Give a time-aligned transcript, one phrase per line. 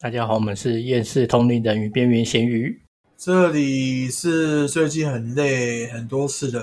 [0.00, 2.80] 大家好，我们是厌世同龄人与边缘咸鱼。
[3.16, 6.62] 这里是最近很累、很多事的，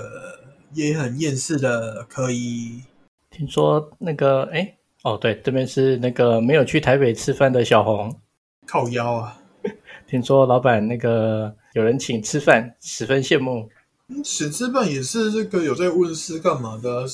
[0.72, 2.80] 也很厌世的可以。
[3.28, 8.18] 听说那个，哎，哦，对，这边是那个没有去台北吃饭的小红，
[8.66, 9.38] 靠腰啊。
[10.08, 13.68] 听说老板那个有人请吃饭，十分羡慕。
[14.08, 17.04] 嗯，请吃饭也是这个有在问是干嘛的？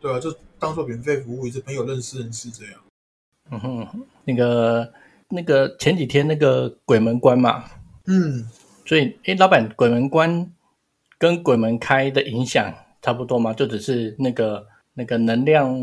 [0.00, 2.74] 对啊，就当做免费服务，也是朋友认识认识这样。
[3.50, 4.90] 嗯哼，那个。
[5.34, 7.64] 那个前几天那个鬼门关嘛，
[8.06, 8.46] 嗯，
[8.84, 10.52] 所以哎，老板，鬼门关
[11.18, 13.54] 跟鬼门开的影响差不多吗？
[13.54, 15.74] 就只是那个那个能量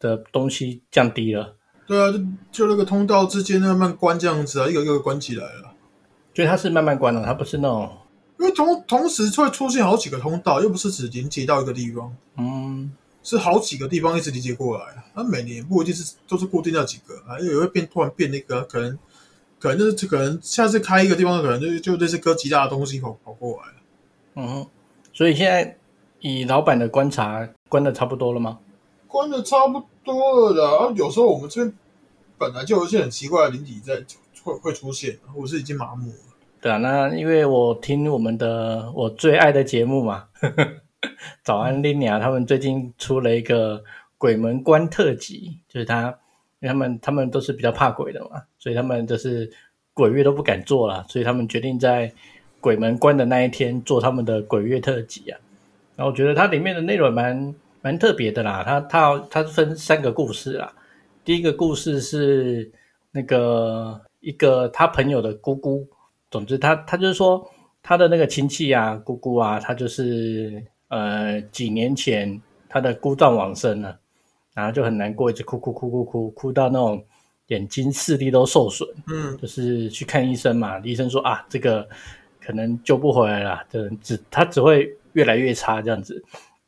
[0.00, 1.54] 的东西降低了。
[1.86, 2.18] 对啊，就
[2.50, 5.72] 就那个通道之间慢慢关这样子啊，一个一个关起来了。
[6.34, 7.88] 所以它是慢慢关的，它不是那种，
[8.40, 12.12] 因为同同时会出现好几个通道，又不是只连接到一个地方。
[12.36, 12.90] 嗯。
[13.28, 18.98] 是好几个地方一直理解过来，那每年不一定是都是固定那几个啊，也会变突然变那个，可能
[19.58, 23.64] 可能就是可能下次开一个地方，可能就就类似哥吉拉的东西跑跑过来
[24.36, 24.66] 嗯，
[25.12, 25.76] 所以现在
[26.20, 28.60] 以老板的观察，关的差不多了吗？
[29.06, 31.76] 关的差不多了的，有时候我们这边
[32.38, 34.02] 本来就有一些很奇怪的灵体在
[34.42, 36.16] 会会出现，我是已经麻木了。
[36.62, 40.24] 对啊，那因为我听我们的我最爱的节目嘛。
[41.44, 43.84] 早安，Lina，他们最近出了一个
[44.16, 46.06] 鬼门关特辑，就是他，
[46.58, 49.48] 因为他们他们都是比较怕鬼的嘛，所以他们就是
[49.94, 52.12] 鬼月都不敢做了，所以他们决定在
[52.60, 55.38] 鬼门关的那一天做他们的鬼月特辑啊。
[55.94, 60.72] 然后我觉得它里面的内容蛮蛮特别的啦，它它它分三个故事啦。
[61.24, 62.68] 第一个故事是
[63.12, 65.86] 那个一个他朋友的姑姑，
[66.28, 67.48] 总之他他就是说
[67.84, 70.60] 他的那个亲戚啊，姑姑啊，他就是。
[70.88, 73.98] 呃，几年前他的姑丈往生了，
[74.54, 77.04] 然后就很难过，一直哭哭哭哭哭，哭到那种
[77.48, 78.88] 眼睛视力都受损。
[79.06, 81.86] 嗯，就是去看医生嘛，医生说啊，这个
[82.40, 86.24] 可能救不回来了，就只他只会越来越差这样子。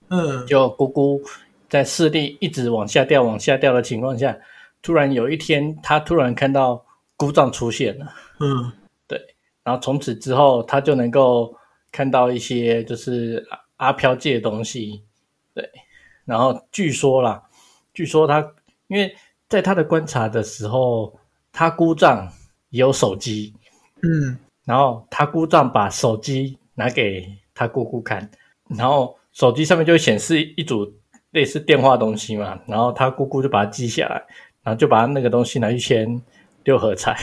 [0.08, 1.22] 嗯，就姑姑
[1.70, 4.36] 在视力一直往下掉、往下掉的情况下，
[4.82, 6.84] 突然有一天，他突然看到
[7.16, 8.12] 姑丈出现了。
[8.40, 8.70] 嗯，
[9.08, 9.18] 对，
[9.64, 11.54] 然后从此之后，他就能够
[11.90, 13.42] 看到一些就是。
[13.80, 15.02] 阿飘借的东西，
[15.54, 15.66] 对，
[16.26, 17.42] 然后据说啦，
[17.94, 18.52] 据说他
[18.88, 19.16] 因为
[19.48, 21.18] 在他的观察的时候，
[21.50, 22.30] 他姑丈
[22.68, 23.54] 有手机，
[24.02, 28.30] 嗯，然后他姑丈把手机拿给他姑姑看，
[28.68, 30.92] 然后手机上面就会显示一组
[31.30, 34.22] 类似电话东西嘛，然后他姑姑就把它记下来，
[34.62, 36.20] 然后就把那个东西拿去签
[36.64, 37.18] 六合彩，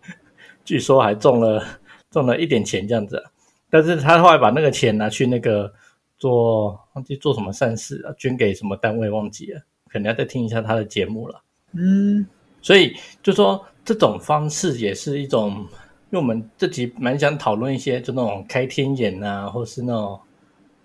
[0.62, 1.64] 据说还中了
[2.10, 3.24] 中了一点钱这样子，
[3.70, 5.72] 但是他后来把那个钱拿去那个。
[6.18, 11.42] 做忘记做什么善事啊，捐给什么单位忘记了，可能要再听一下他的节目了。
[11.72, 12.26] 嗯，
[12.62, 20.18] 所以就说这种方式也是一种，因为我们这集蛮想讨论一些就那种开天眼啊，或是那种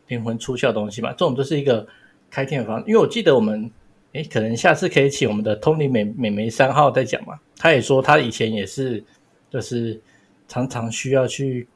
[0.08, 1.12] 灵魂出窍的东西嘛。
[1.12, 1.88] 这种就是一个
[2.30, 3.72] 开天方，因为我记得我们，
[4.14, 7.40] 诶，可能下次可以请我们的 Tony 美美眉三号再讲嘛。
[7.58, 9.04] 他也说他以前也是，
[9.50, 10.02] 就是
[10.48, 11.68] 常常需要去。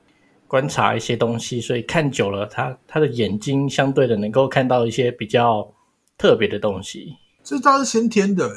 [0.48, 5.74] 观察一些东西，所以看久了，他他的眼睛相对的能够看到一些比较
[6.18, 7.16] 特别的东西。
[7.44, 8.50] 这他是先天的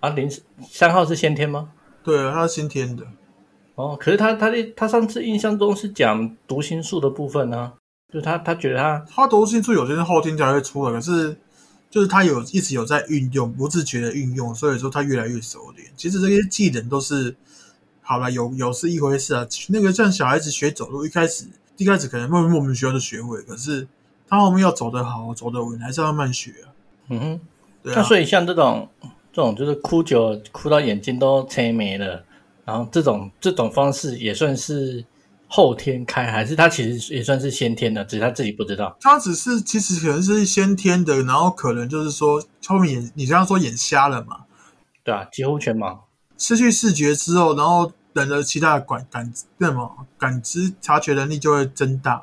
[0.00, 0.30] 啊，零
[0.70, 1.70] 三号是先天吗？
[2.02, 3.04] 对啊，他是先天的。
[3.74, 7.72] 哦，可是他他的他上次印象中是讲读心术的部分呢，
[8.12, 11.36] 就他他觉得他他读心术有些是后天才会出来，可是
[11.90, 15.88] 就是他有一直有在运用，不自觉的运用，所以说他越来越熟练。
[15.96, 17.36] 其实这些技能都是。
[18.06, 19.46] 好了，有有是一回事啊。
[19.68, 21.46] 那个像小孩子学走路，一开始
[21.78, 23.88] 一开始可能莫莫名其妙就学会，可是
[24.28, 26.68] 他后面要走得好，走得稳，还是要慢慢学啊。
[27.08, 27.40] 嗯哼，
[27.82, 28.86] 对那所以像这种
[29.32, 32.22] 这种就是哭久哭到眼睛都撑没了，
[32.66, 35.02] 然后这种这种方式也算是
[35.48, 38.94] 后天开，还是他其实也算是先天的，只是他自己不知道。
[39.00, 44.44] 他只是其实可能是先天的，然后可能就是说后面眼你刚刚说眼瞎了嘛？
[45.02, 45.98] 对啊，几乎全盲。
[46.36, 52.22] 失去视觉之后，然后人的其他的感感那么感知察觉能力就会增大。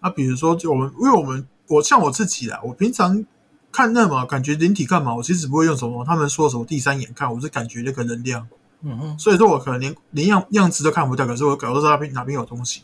[0.00, 3.24] 那比如说，就我们，因为我们我像我自己啦，我平常
[3.72, 8.46] 看那么感觉灵体干嘛，我其实不会用什么他们说什么第三眼看，我是感觉那个能量。
[8.82, 9.18] 嗯哼。
[9.18, 12.82] 所以说我可能连连样样子都看不到，可是我搞到那边哪边有东西。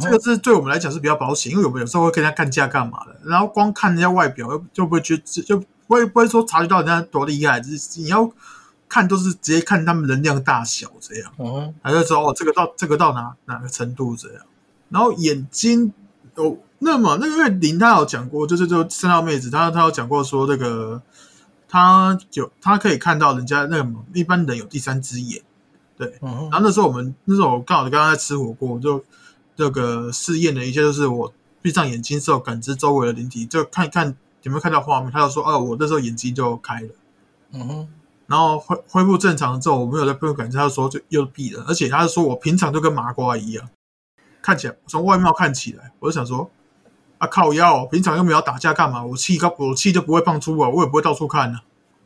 [0.00, 8.30] 这个是对我们来讲是比较保险，因为我们有时候会跟人家干架干嘛的，然后光看人家外表又，就不会觉就不会不会说察觉到人家多厉害，就是你要。
[8.90, 14.42] 看都是直接看他们能量大小这样，哦，还是说哦，这个到这个到哪哪个程度这样？
[14.90, 15.92] 然后眼睛
[16.34, 21.00] 哦，那么那个因为林他有讲过，就是就三号妹子，她她有讲过说这个，
[21.68, 25.40] 她有她可以看到人家那个一般人有第三只眼，
[25.96, 29.02] 对，然后那时候我们那时候我刚好刚刚在吃火锅，就
[29.54, 31.32] 这个试验的一切就是我
[31.62, 35.12] 闭上眼睛之后感知周围的灵体，就看看有没有看到画面。
[35.12, 36.88] 他就说，哦，我那时候眼睛就开了，
[37.52, 37.88] 嗯哼，
[38.30, 43.68] 然后恢恢复正常之后，我没有在不用感觉，他就说就又闭了，而且他就说我平常就跟麻瓜一样，
[44.40, 46.50] 看起来从外貌看起来，我就想说。
[47.18, 49.04] 啊靠腰、哦，平常又没有打架干嘛？
[49.04, 51.58] 我气高，我气就不会放出啊，我也不会到处看呢、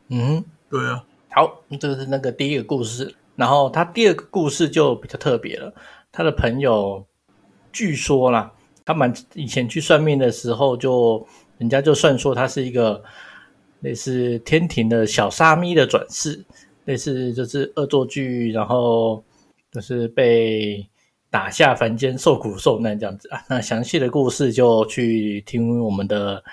[0.09, 0.45] 嗯哼。
[0.69, 5.73] 对啊，好，这个是那个第一个故事，然后他第二个故事就比较特别了。
[6.11, 7.05] 他的朋友
[7.71, 8.51] 据说啦，
[8.83, 11.25] 他蛮以前去算命的时候就，
[11.59, 13.01] 人家就算说他是一个
[13.85, 16.43] 类似天庭的小沙弥的转世，
[16.85, 19.23] 类似就是恶作剧，然后
[19.71, 20.83] 就是被
[21.29, 23.39] 打下凡间受苦受难这样子啊。
[23.47, 26.43] 那详细的故事就去听我们的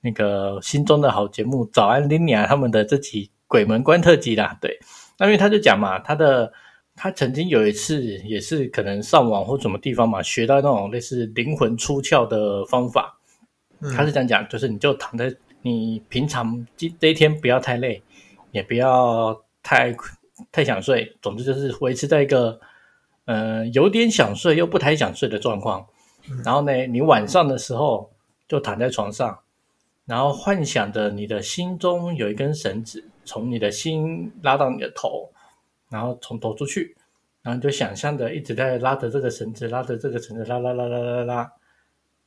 [0.00, 4.56] 那个心中的好节目《早安林尼亚》他们的这集鬼门关特辑啦。
[4.58, 4.78] 对，
[5.18, 6.50] 那因为他就讲嘛，他的
[6.96, 13.18] 他曾经有一次也是可能上网或什么地方嘛，学到那种类似灵魂出窍的方法。
[13.82, 18.02] 嗯他是这样讲，就是你就躺在你平常这这一天不要太累，
[18.50, 19.94] 也不要太
[20.50, 22.60] 太想睡，总之就是维持在一个
[23.26, 25.86] 呃有点想睡又不太想睡的状况。
[26.44, 28.10] 然后呢，你晚上的时候
[28.46, 29.40] 就躺在床上，
[30.04, 35.30] 然后幻想着你的心中有一根绳子从你的心拉到你的头，
[35.88, 36.96] 然后从头出去，
[37.42, 41.52] 然后你就想象着一直在拉着这个绳子，拉着这个绳子，拉拉拉拉拉拉拉。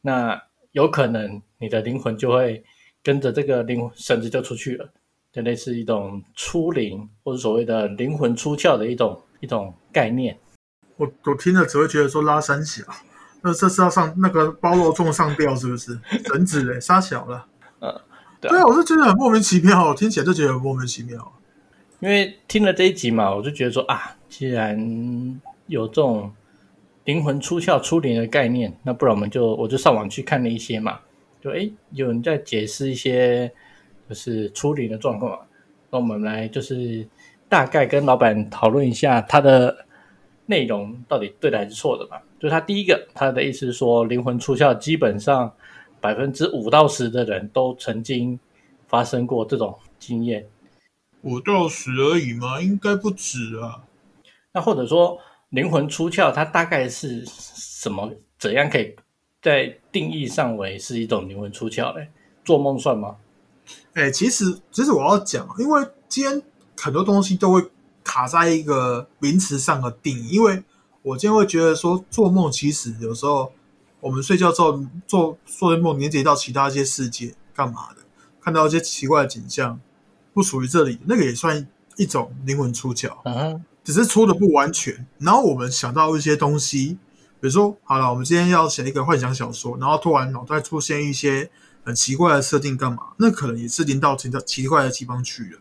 [0.02, 2.64] 那有可能你的灵魂就会
[3.04, 4.90] 跟着这个灵魂绳子就出去了，
[5.32, 10.38] 就类似一种出灵或者所谓的灵魂出窍的一种一种概念。
[10.96, 12.84] 我我听了只会觉得说拉三小，
[13.42, 16.00] 那这是要上那个包肉粽上吊是不是？
[16.26, 17.46] 绳子嘞杀小了，
[17.80, 18.02] 对啊
[18.40, 21.34] 对啊，我是觉得很莫名其妙，听起来就觉得很莫名其妙。
[22.00, 26.32] 因为听了这一集嘛，我就觉得说啊，既然有这种
[27.06, 31.00] 灵魂出窍、出灵的概念，那不然我们就我就上网去看了一些嘛，
[31.44, 33.52] 就诶有人在解释一些
[34.08, 35.46] 就是出灵的状况，
[35.90, 37.06] 那我们来就是
[37.50, 39.86] 大概跟老板讨论一下他的
[40.46, 42.24] 内容到底对的还是错的吧。
[42.40, 45.54] 就他第一个，他的意思是说，灵魂出窍基本上
[46.00, 48.40] 百分之五到十的人都曾经
[48.88, 50.48] 发生过这种经验。
[51.24, 53.84] 五到十而已嘛，应该不止啊。
[54.54, 55.20] 那或者说
[55.50, 58.10] 灵魂出窍，它大概是什么？
[58.40, 58.96] 怎样可以
[59.44, 62.08] 在定义上为是一种灵魂出窍嘞？
[62.46, 63.18] 做梦算吗？
[63.94, 66.42] 哎、其实其实我要讲，因为今天
[66.78, 67.70] 很多东西都会
[68.04, 70.64] 卡在一个名词上的定义，因为
[71.02, 73.52] 我今天会觉得说，做梦其实有时候
[74.00, 77.98] 我们睡觉之后做做梦连接到其他一些世界干嘛的，
[78.42, 79.80] 看到一些奇怪的景象，
[80.34, 81.68] 不属于这里，那个也算
[81.98, 83.18] 一种灵魂出窍。
[83.26, 85.06] 嗯哼，只是出的不完全。
[85.20, 86.98] 然后我们想到一些东西，
[87.44, 91.52] 比如说，好了，我们今天要写一个幻想小说，然后突然脑袋出现一些
[91.84, 93.08] 很奇怪的设定，干嘛？
[93.18, 95.60] 那可能也是临到奇奇怪的地方去了。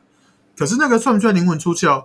[0.56, 2.04] 可是那个算不算灵魂出窍？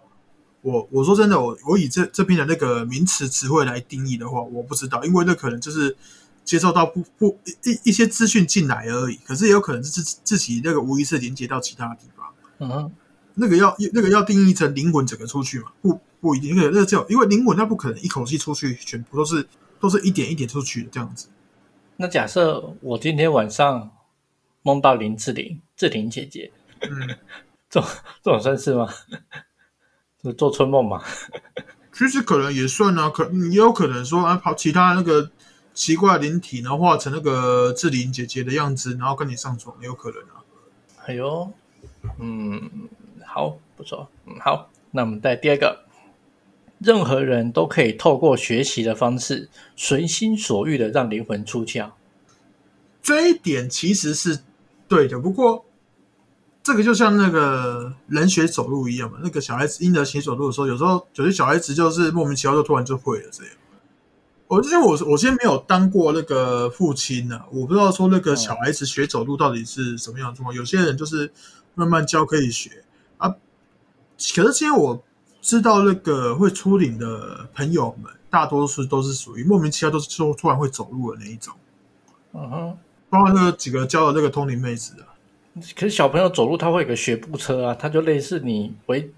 [0.61, 5.95] 我我说真的，我我以这这边的那个名词词汇来定义的话，我不知道，因为那可能就是
[6.43, 9.19] 接受到不不一一一些资讯进来而已。
[9.27, 12.25] 可是也有可能是自自己那个无意识连接到其他地方。
[12.67, 12.91] 嗯，
[13.35, 15.67] 那个要那个要定义成灵魂整个出去嘛？
[15.83, 19.47] 不不一定，那个那个就因为灵魂它不可能一口气出去，全部都是
[19.79, 21.29] 都是一点一点出去的这样子。
[21.95, 23.91] 那假设我今天晚上
[24.61, 27.17] 梦到林志玲、志玲姐姐，嗯，
[27.69, 27.89] 这种
[28.23, 28.87] 这种算是吗？
[30.21, 31.01] 就 做春梦嘛？
[31.91, 35.31] 其实可能也算啊，可也有可能说啊，跑其他那个
[35.73, 40.43] 奇怪的灵体，然后化成那个志玲姐姐的样子，然后跟你上床，也有可能啊。
[41.07, 41.51] 哎呦，
[42.19, 42.69] 嗯，
[43.25, 45.86] 好，不错，嗯，好，那我们再第二个，
[46.79, 51.91] 任何人都可以透过学习的方式，随心所欲的让灵魂出窍。
[53.01, 54.39] 这一点其实是
[54.87, 55.65] 对的，不过
[56.61, 63.53] 这个就像那个人学走路一样嘛，那个小孩子婴儿学走路的时候，有时候有些小孩子就是莫名其妙就突然就会了这样。
[64.47, 70.53] 我因为我我现在没有当过那个父亲呢、我不知道说那个小孩子学走路到底是什么样的状况。
[70.55, 71.31] 有些人就是
[71.75, 72.83] 慢慢教可以学
[73.17, 75.03] 啊，可是今天我
[75.47, 81.53] 知道那个会出领的朋友们，大多数都是属于莫名其妙都是说突然会走路的那一种。
[82.33, 82.77] 嗯哼，
[83.09, 85.07] 包括那个几个教的那个通灵妹子啊，
[85.73, 89.09] 可是小朋友走路他会有个学步车啊，它就类似你为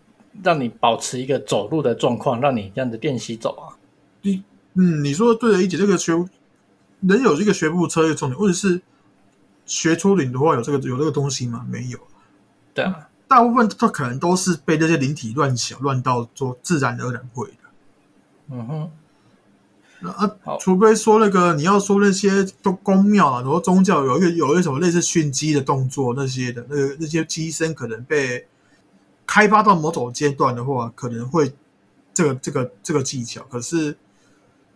[0.43, 3.73] 让你保持一个走路的状况，让你这样子练习走啊。
[4.21, 4.43] 你
[4.75, 6.13] 嗯，你说的对了，一姐，这个学
[6.99, 8.79] 人有这个学步车一个重点，问题是
[9.65, 11.65] 学出领的话，有这个有这个东西吗？
[11.67, 11.97] 没有，
[12.75, 17.53] 对啊，大部分它可能都是被这些灵体乱想乱到做自然而然会的。
[18.49, 18.91] 嗯哼，
[19.99, 28.47] 那啊，除非说那个你要说那些都宫庙啊，然后宗教有一个有一种类似训鸡的动作那些的，那个那些鸡身可能被
[29.27, 31.53] 开发到某种阶段的话，可能会
[32.11, 33.43] 这个这个这个技巧。
[33.43, 33.95] 可是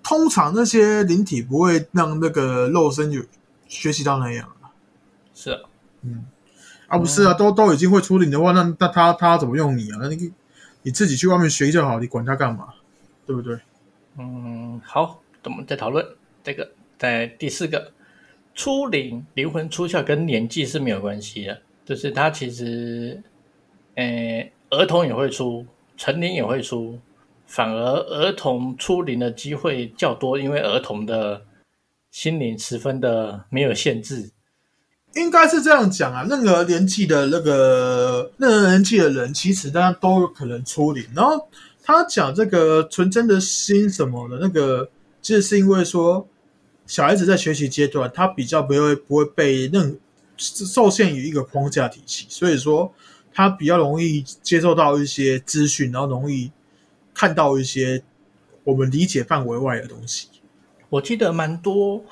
[0.03, 3.23] 通常那些灵体不会让那个肉身有
[3.67, 4.69] 学习到那样啊。
[5.33, 5.61] 是啊，
[6.03, 6.25] 嗯，
[6.93, 9.97] 啊不是啊，都都已经会出灵的话，那那他他怎么用你啊？
[9.99, 10.31] 那你
[10.83, 12.67] 你自己去外面学就好，你管他干嘛？
[13.25, 13.57] 对不对？
[14.19, 16.05] 嗯，好，我们再讨论
[16.43, 16.69] 这个，
[16.99, 17.91] 在第四个，
[18.53, 23.19] 初灵灵魂出窍跟年纪是没有关系的，就是他其实，
[23.95, 25.65] 呃，儿童也会出，
[25.97, 26.99] 成年也会出，
[27.47, 31.43] 反而儿童出灵的机会较多，因为儿童的
[32.11, 34.29] 心灵十分的没有限制。
[35.15, 41.05] 应该是这样讲啊，任何年纪的那个任何年纪的人，其实大家都有可能出灵。
[41.13, 41.47] 然后
[41.83, 44.89] 他讲这个纯真的心什么的，那个
[45.21, 46.27] 其实是因为说，
[46.87, 49.99] 小孩子在学习阶段，他比较不会不会被任
[50.37, 52.91] 受限于一个框架体系，所以说
[53.33, 56.51] 他比较容易接受到一些资讯，然后容易
[57.13, 58.03] 看到一些
[58.63, 60.27] 我们理解范围外的东西。
[60.89, 62.03] 我记得蛮多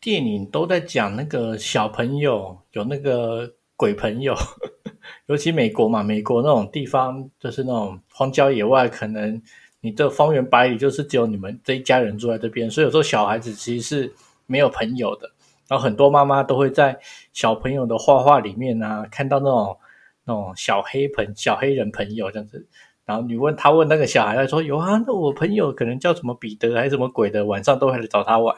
[0.00, 4.34] 电影都在讲那个小朋友有那个鬼朋友，
[5.26, 9.42] 尤其美国嘛，美国那种地方就是那种荒郊野外，可能
[9.80, 14.14] 你这方圆百里就是只有你们这一家人住在这边，所以有时候小孩子其实是
[14.46, 15.30] 没有朋友的。
[15.68, 16.98] 然后很多妈妈都会在
[17.32, 19.76] 小朋友的画画里面啊，看到那种
[20.24, 22.66] 那种小黑朋小黑人朋友这样子。
[23.04, 28.56] 然后你问他问那个小孩，他说有啊，那我朋友可能叫什么彼得还是什么鬼的，晚上都会来找他玩。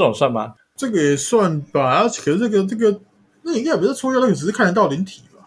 [0.00, 0.54] 这种算吗？
[0.74, 3.00] 这个也算吧，啊可是这个这个，
[3.42, 5.46] 那应该也不是出窍，那个只是看得到灵体吧？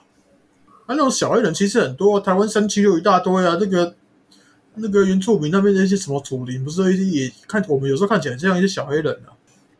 [0.86, 3.57] 啊，那种小黑人其实很多，台湾山区有一大堆啊。
[3.60, 3.95] 那个
[4.75, 9.33] 那个原住民那边的一些什么祖灵，不是也看我们有时候看起来像一些小黑人啊？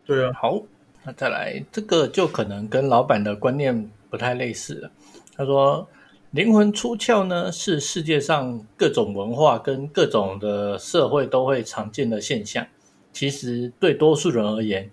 [0.08, 0.60] 对啊，好，
[1.04, 4.90] 那再来这个就可能跟老板的观念不太类似了。
[5.38, 5.88] 他说，
[6.32, 12.66] 灵魂出窍呢是世界上各种文化跟各种的社会都会常见的现象。
[13.14, 14.90] 其实对多数人而言，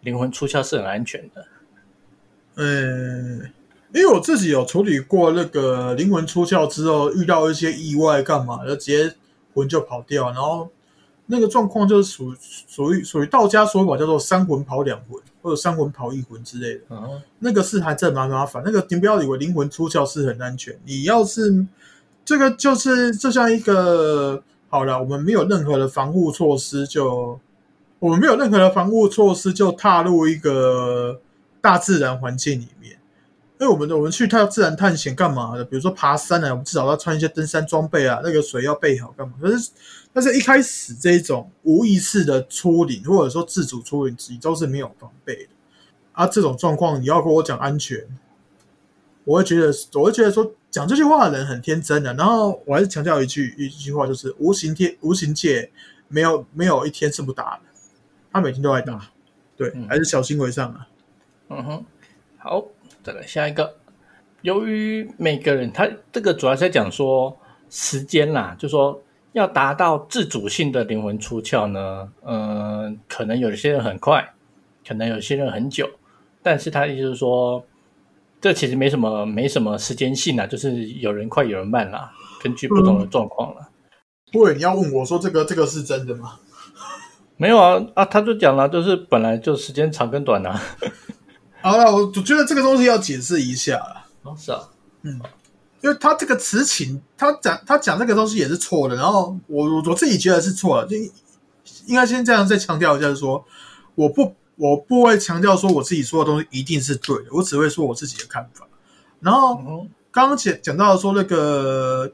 [0.00, 1.46] 灵魂出窍是很安全的。
[2.56, 3.50] 嗯，
[3.94, 9.14] 因为我自己有处理过那个灵魂出窍之后遇到一些意外，干嘛，就直接
[9.54, 10.68] 魂就跑掉，然后
[11.26, 16.80] 那个状况就是属属于属于道家说法叫做三魂跑两魂，或者三魂跑一魂之类的。
[16.90, 18.62] 嗯，那个是还真的蛮麻烦。
[18.66, 21.64] 那个你不要以为灵魂出窍是很安全，你要是
[22.24, 27.38] 这个就是就像一个好了，我们没有任何的防护措施就。
[28.00, 31.20] 我们没有任何的防护措施，就踏入一个
[31.60, 32.98] 大自然环境里面。
[33.60, 35.62] 因为我们我们去探自然探险干嘛的？
[35.62, 39.34] 比如说爬山啊，我们至少要穿一些登山装备啊，那个水要备好干嘛？
[39.38, 39.70] 可是，
[40.14, 45.50] 但是一开始这一种无意识的出领，或者说自主出领，你都是没有防备的。
[46.12, 48.02] 啊，这种状况你要跟我讲安全，
[49.24, 52.14] 我会觉得，我会觉得说讲这句话的人很天真的。
[52.14, 55.70] 然后我还是强调一句一句话，就是无形天无形界
[56.08, 57.69] 没有没有一天是不打的。
[58.32, 59.00] 他每天都在打，
[59.56, 60.86] 对，还是小心为上啊。
[61.48, 61.84] 嗯哼，
[62.38, 62.64] 好，
[63.02, 63.74] 再来下一个。
[64.42, 67.36] 由于每个人他这个主要是在讲说
[67.68, 74.32] 时间啦，就说要达到自主性的灵魂出窍呢，嗯，可能有些人很快，
[74.86, 75.88] 可能有些人很久，
[76.42, 77.62] 但是他意思是说，
[78.40, 82.10] 这其实没什么没什么时间性啊，就是有人快有人慢啦，
[82.42, 83.68] 根据不同的状况了。
[84.32, 86.38] 不会，你要问我说这个这个是真的吗？
[87.40, 90.60] 没有啊啊，他就讲了，就是本来就时间长跟短啊。
[91.62, 94.04] 好了，我我觉得这个东西要解释一下了。
[94.24, 94.60] 哦，是啊，
[95.00, 95.18] 嗯，
[95.80, 98.94] 因为他这个词情，他讲他讲这个东西也是错的。
[98.94, 100.96] 然后我我我自己觉得是错的，就
[101.86, 103.42] 应该先这样再强调一下，就说
[103.94, 108.68] 我不我不会强调说我自己说的东西一定是对的，我只会说我自己的看法。
[109.20, 109.56] 然后
[110.10, 112.12] 刚刚讲讲到说那个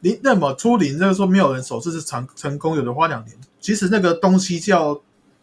[0.00, 3.36] 零那么初零，那个说没有人首次是成成功，有的花两年。
[3.68, 4.98] 其实那个东西叫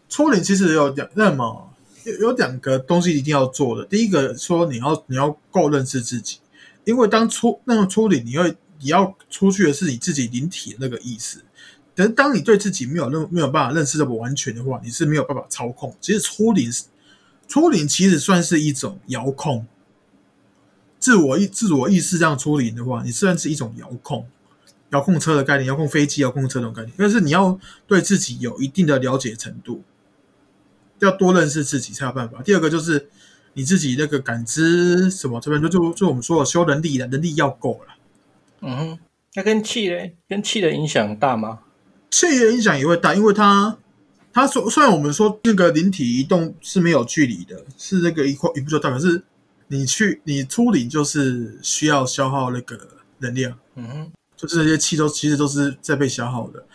[0.10, 1.72] 初领，其实有两那么
[2.06, 3.86] 有有两个东西一定要做的。
[3.86, 6.40] 第一个说你要你要够认识自己，
[6.86, 11.44] 因为当初那个初领，你会你要出去的是你自己灵体的那个意思。
[11.94, 15.96] 但当你对自己没有认没有办法认识的完全的话，你是没有办法操控。
[16.02, 16.72] 其实初领
[17.48, 19.68] 初领其实算是一种遥控，
[20.98, 24.26] 自我意自我意识这样初领的话，你算是一种遥控。
[24.92, 29.84] 遥控车的概念，遥控飞机、遥控车这种概念，但是你要对自己有一定的了解程度，
[31.00, 32.42] 要多认识自己才有办法。
[32.42, 33.10] 第二个就是
[33.54, 37.96] 你自己那个感知什么这边就就就我们说的修能力的能力要够了。
[38.62, 39.00] 嗯哼，
[39.36, 41.60] 那跟气嘞，跟气的影响大吗？
[42.12, 43.78] 气的影响也会大，因为它
[44.32, 49.24] 它说虽然我们说那个灵体移动是没有距离的，是那个一块一步就到，可是
[49.68, 52.80] 你去你出灵就是需要消耗那个
[53.20, 56.66] 能量，嗯哼，就是这些气都其实都是在被消耗的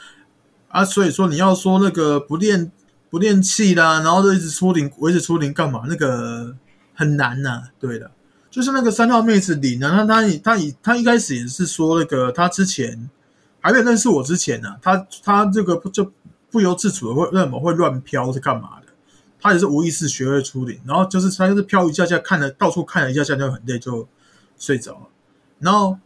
[0.68, 2.70] 啊，所以说你要说那个不练
[3.10, 5.82] 不练气啦，然后就一直出灵，我一直出灵干嘛？
[5.88, 6.54] 那个
[6.94, 8.10] 很难呐、对的。
[8.50, 13.08] 就是那个三号妹子领啊，她她她她一开始也是说那个她之前
[13.60, 16.12] 还没有认识我之前呢、她她这个不就
[16.50, 18.92] 不由自主的会那什么会乱飘是干嘛的？
[19.40, 24.08] 她也是无意识学会出领，然后就是她就是飘一下下看了到处看了一下下就很累就
[24.58, 25.08] 睡着了，
[25.60, 25.96] 然后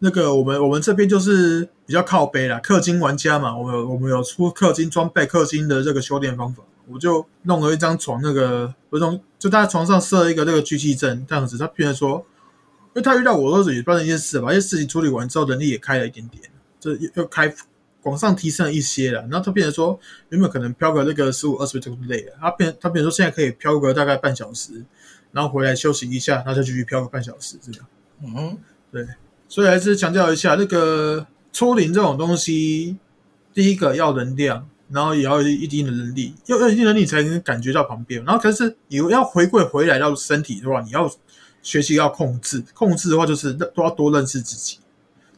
[0.00, 12.24] 那个我们我们这边就是比较靠背啦，氪金玩家嘛，我们有我们有出氪金装备、氪金的这个修炼方法，我就弄了一张床，那个有种就他在床上设一个那个聚气阵，这样子，他变成说，
[12.88, 16.42] 因为他遇到我都是也发生一件事吧，一些事情处理完之后，能力也开了一点点，
[16.78, 17.54] 这又又开
[18.02, 19.98] 往上提升了一些了，然后他变成说，
[20.28, 24.84] 原本可能飘个那个十五二十分钟就累了，他变他变成说现在可以飘个大概半小时，
[25.32, 27.86] 然后回来休息一下，然后再继续飘个半小时这样。
[28.22, 28.58] 嗯哼，
[29.54, 32.96] 所以还是强调一下，那个抽灵这种东西，
[33.52, 38.20] 第一个要能量，然后也要有一定的能力，要要一定能力才能感觉到旁边。
[38.24, 41.08] 然后可是你要回归回来到身体的话，你要
[41.62, 44.78] 学习要控制，控制的话就是都要多认识自己，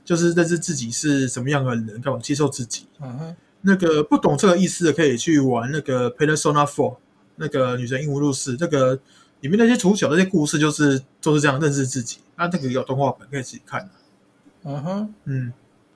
[0.02, 2.86] 就是认识自己是什么样的人，干嘛接受自己。
[3.02, 6.92] 嗯哼，那个不懂这个意思的，可以去玩那个《Persona Four》
[7.34, 8.98] 那个女神异无入室，那个
[9.42, 12.20] 里面那些主角那些故事，就是都、是这样认识自己。
[12.38, 13.86] 那那个有动画版可以自己看。
[14.66, 15.14] 嗯哼。
[15.24, 15.52] 嗯，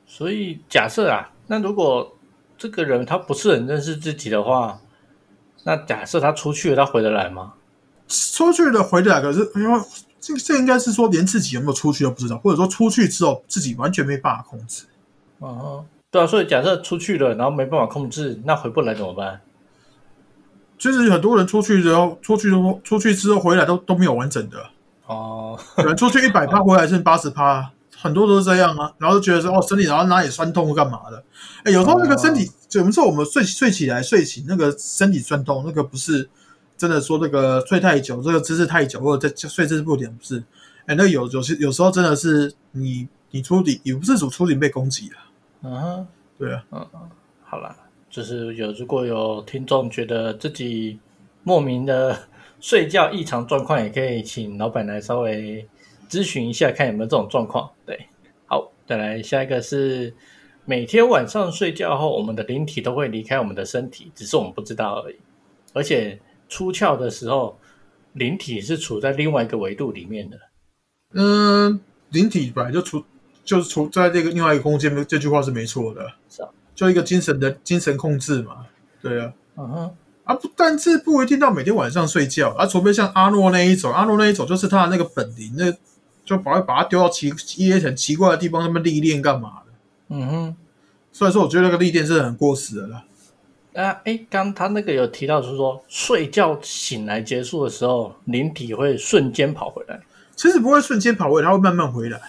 [0.06, 2.16] 所以假设啊，那如果
[2.56, 4.80] 这个人他不是很认识自己的话，
[5.64, 7.52] 那假设他出去了，他回得来吗？
[8.08, 9.80] 出去了回得来，可是因为
[10.18, 14.84] 这这应该是说连自己有没有出去都不知道，或者说出去之后自己完全没办法控制。
[15.40, 19.40] 嗯哼，对啊，所以假设出去了，然后没办法控制，那回不来怎么办？
[20.76, 24.70] 就是很多人出去之后，出去之后出去之后回来都都没有完整的，
[25.06, 28.92] 哦，可能出去一百趴回来剩八十趴，很多都是这样啊。
[28.98, 31.22] 然后就觉得说哦身体然后哪里酸痛或干嘛的，
[31.64, 36.28] 哎，有时候那个身体，有的时候我们睡睡起来睡醒那个身体酸痛，那个不是
[36.76, 40.42] 真的说那个睡太久，这个姿势太久或者在睡姿势不良，不是，
[40.86, 45.16] 哎，那有有些有时候真的是你你出底，也不是主出底被攻击了，
[45.62, 46.06] 嗯哼，
[46.38, 46.64] 对啊。
[46.70, 47.00] 嗯嗯，
[47.44, 47.76] 好了，
[48.08, 50.98] 就是有如果有听众觉得自己
[51.42, 52.18] 莫名的
[52.60, 55.68] 睡觉异常状况，也可以请老板来稍微
[56.10, 57.70] 咨询一下，看有没有这种状况。
[57.86, 58.08] 对，
[58.46, 60.12] 好，再来下一个是
[60.64, 65.16] 每天晚上睡觉后，我们的灵体都会离开我们的身体，只是我们不知道而已。
[65.72, 66.18] 而且
[66.48, 67.56] 出窍的时候，
[68.14, 70.36] 灵体是处在另外一个维度里面的。
[71.14, 73.04] 嗯，灵体本来就处
[73.44, 76.12] 就是处在这个另外一个空间，这句话是没错的。
[76.28, 78.66] 是啊，就一个精神的精神控制嘛，
[79.00, 79.32] 对啊。
[79.56, 85.70] 嗯哼，啊不，但是不一定到每天晚上睡觉啊，除非像阿诺那一种，阿诺那一种就是他的那个本领，那
[86.30, 89.72] 就把把它丢到奇一些很奇怪的地方，他们历练干嘛的？
[90.10, 90.56] 嗯哼。
[91.12, 93.04] 所以说，我觉得那个历练是很过时的了。
[93.74, 100.00] 啊，哎，刚他那个有提到，就是说睡觉醒来结束的时候，灵体会瞬间跑回来。
[100.36, 102.20] 其实不会瞬间跑回来，它会慢慢回来。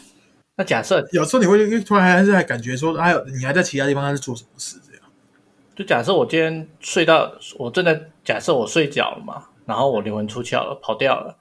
[0.57, 5.03] 那假设有时候你会突然还是还感觉说，还有你还在其他地方他在做什么事这样。
[5.75, 11.37] 就假设我今天睡到，我正在假设我睡觉了嘛，然后我灵魂出窍了，跑掉了。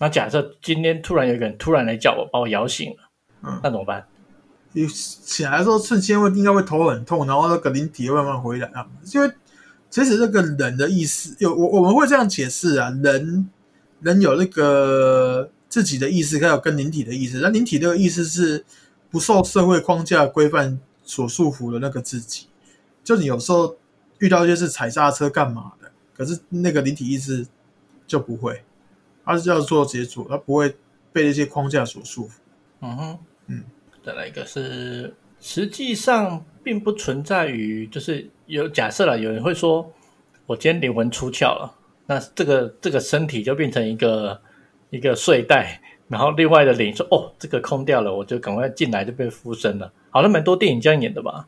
[0.00, 2.96] 那假设今天突然有一个人突然来叫我，把我摇醒了，
[3.42, 4.06] 嗯那怎么办？
[4.72, 8.86] 你起来的时候瞬间会应该会头很痛，然后那个灵体会慢慢回来啊。
[9.12, 9.30] 因为
[9.90, 13.50] 其实这个人的意思有我我们会这样解释啊，人
[14.00, 17.38] 人有那个自己的意识，还有跟灵体的意识。
[17.40, 18.64] 那灵体这个意思是
[19.10, 22.46] 不受社会框架规范所束缚的那个自己。
[23.04, 23.76] 就你有时候
[24.18, 27.46] 遇到一些是踩刹车干嘛的，可是那个灵体意识
[28.06, 28.62] 就不会，
[29.24, 30.74] 他是要做直接做，他不会
[31.12, 32.32] 被那些框架所束缚。
[32.80, 33.64] 嗯哼，嗯，
[34.04, 39.92] 再来一个是，实际上并不存在于，就是有假设了，有人会说，
[40.46, 41.72] 我今天灵魂出窍了，
[42.06, 44.40] 那这个这个身体就变成一个
[44.90, 49.92] 一个睡袋，然后另外的灵说，哦，这个空掉了，我就赶快进来就被附身了。
[50.10, 51.46] 好像蛮多电影这样演的吧，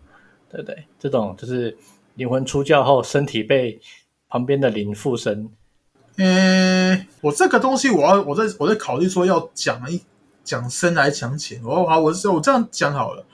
[0.51, 0.85] 对不对？
[0.99, 1.77] 这种就是
[2.15, 3.81] 灵魂出窍后，身体被
[4.29, 5.49] 旁边的灵附身。
[6.17, 10.03] 呃，我这个东西我要我在我在考虑说要讲一
[10.45, 13.25] 讲深来讲浅，我好我是我这样讲好了。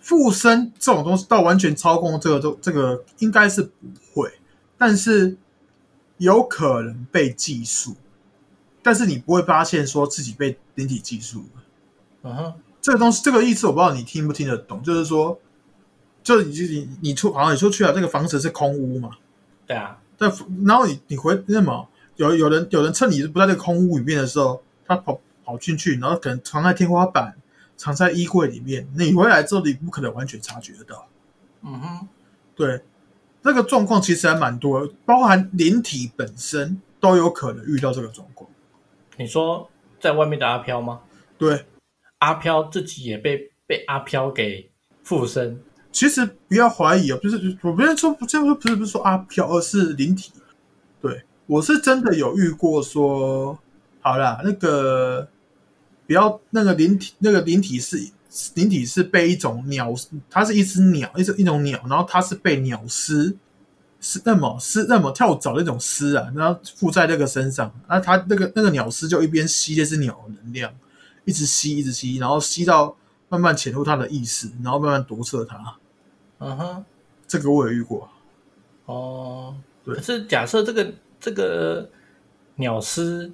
[0.00, 3.70] 附身这种东西到完全操控这个都这个应该是不
[4.14, 4.32] 会，
[4.78, 5.36] 但是
[6.16, 7.94] 有可能被技术，
[8.82, 11.44] 但是你不会发现说自己被灵体技术。
[12.22, 15.38] 嗯哼，这个东西这个意思我不知道你听不听得懂，就是说，
[16.22, 19.10] 就你你你出好像你出去了，这个房子是空屋嘛？
[19.66, 20.32] 对啊，但
[20.66, 27.34] 然后你你回那么有有人有人趁你不在这个空屋里面的时候，他跑跑进去，然后可能藏在天花板，
[27.76, 28.86] 藏在衣柜里面。
[28.96, 31.08] 你回来之后，你不可能完全察觉得到。
[31.62, 32.08] 嗯哼，
[32.54, 32.80] 对，
[33.42, 38.48] 这个状况其实还蛮多的，包含灵体本身都有可能遇到这个状况。
[39.16, 39.68] 你说
[39.98, 41.00] 在外面的阿飘吗？
[41.36, 41.66] 对，
[42.18, 44.70] 阿飘自己也被被阿飘给
[45.02, 45.62] 附身。
[45.92, 50.32] 其实不要怀疑哦，不是我不是说不这样说不是不是说阿飘，而是灵体。
[51.00, 53.58] 对我是真的有遇过说，
[54.00, 55.28] 好啦，那个
[56.06, 58.08] 不要那个灵体，那个灵体是
[58.54, 59.92] 灵体是被一种鸟，
[60.30, 63.36] 它是一只鸟，一只一种鸟，然后它是被鸟丝
[64.00, 70.72] 是那么是那么跳蚤那种丝啊，然后附在那个身上，那它那个那个鸟丝就一边吸这只鸟的能量，
[71.24, 72.96] 一直吸一直吸，然后吸到
[73.28, 75.58] 慢慢潜入它的意识，然后慢慢夺舍它。
[76.38, 76.84] 嗯哼，
[77.26, 78.08] 这个我也遇过。
[78.86, 81.88] 哦，对可是假设这个这个
[82.56, 83.30] 鸟师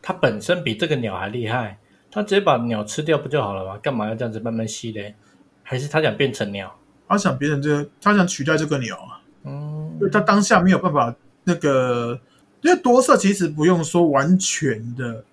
[0.00, 1.78] 它本身比这个鸟还厉害，
[2.10, 3.78] 它直接把鸟吃掉不就好了吗？
[3.82, 5.14] 干嘛要这样子慢慢吸嘞？
[5.62, 6.74] 还是他想变成鸟？
[7.08, 12.18] 他想别人这个，他想取代这个鸟啊，嗯因为他当下没有办法那个，
[12.62, 15.24] 因为多色其实不用说完全的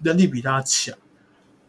[0.00, 0.96] 能力比他强，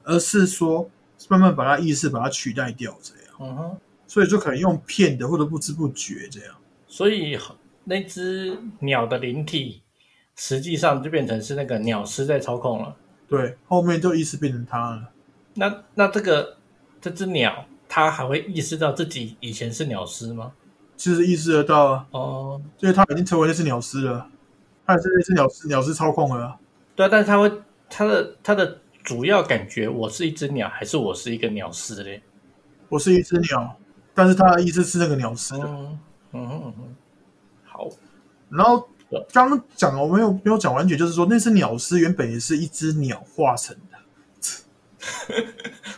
[0.04, 0.90] 而是说
[1.28, 6.56] 慢慢把他意识把它取代掉这样，嗯哼，所以就可能用骗的或者不知不觉这样。
[6.88, 7.38] 所以
[7.86, 9.82] 那只鸟的灵体
[10.36, 12.96] 实际上就变成是那个鸟师在操控了。
[13.28, 15.10] 对，后面就意识变成他了。
[15.56, 16.58] 那那这个
[17.02, 20.54] 这只鸟，它还会意识到自己以前是鸟师吗？
[20.96, 24.28] 其实意识得到啊，哦，就是它已经成为那只鸟师了，
[24.86, 26.58] 它也是那只鸟师鸟师操控了啊。
[26.96, 27.52] 对啊，但是它会
[27.90, 32.22] 它的它的主要感觉，我是一只鸟，还是我是一个鸟师嘞？
[32.90, 33.78] 我是一只鸟，
[34.14, 35.56] 但是它的意思是那个鸟师。
[35.56, 36.00] 嗯
[36.34, 36.96] 嗯嗯嗯
[38.50, 43.98] 然后对刚刚讲了，我没有没有讲完全，就是说那只鸟师原本也是一只鸟化成的。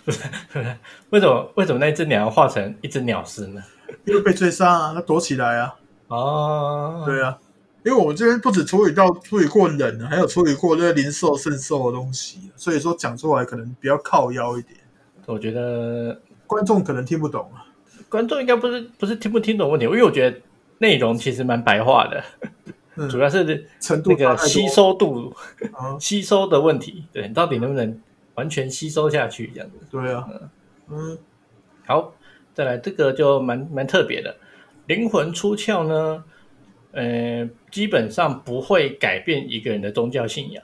[1.10, 3.62] 为什么为什么那只鸟要化成一只鸟丝呢？
[4.06, 5.76] 因为被追杀啊，他躲起来啊，
[6.08, 7.38] 哦，对啊，
[7.84, 14.78] 因为我们这边不止处理到处理过人，还有处理过那个灵兽圣兽的东西，所以说讲出来可能比较靠腰一点，
[15.26, 17.66] 我觉得观众可能听不懂啊。
[18.08, 20.40] 观众应该不是不是听不听懂问题，因为我觉得
[20.82, 22.24] 内容其实蛮白话的，
[22.96, 25.32] 嗯，主要是程度那个吸收度
[25.74, 28.02] 啊，吸收的问题，对，你到底能不能
[28.34, 29.78] 完全吸收下去这样子？
[29.92, 30.28] 对啊，
[30.90, 31.18] 嗯，
[31.86, 32.14] 好，
[32.56, 34.36] 再来这个就蛮蛮特别的，
[34.88, 36.24] 灵魂出窍呢，
[36.94, 40.64] 呃，基本上不会改变一个人的宗教信仰。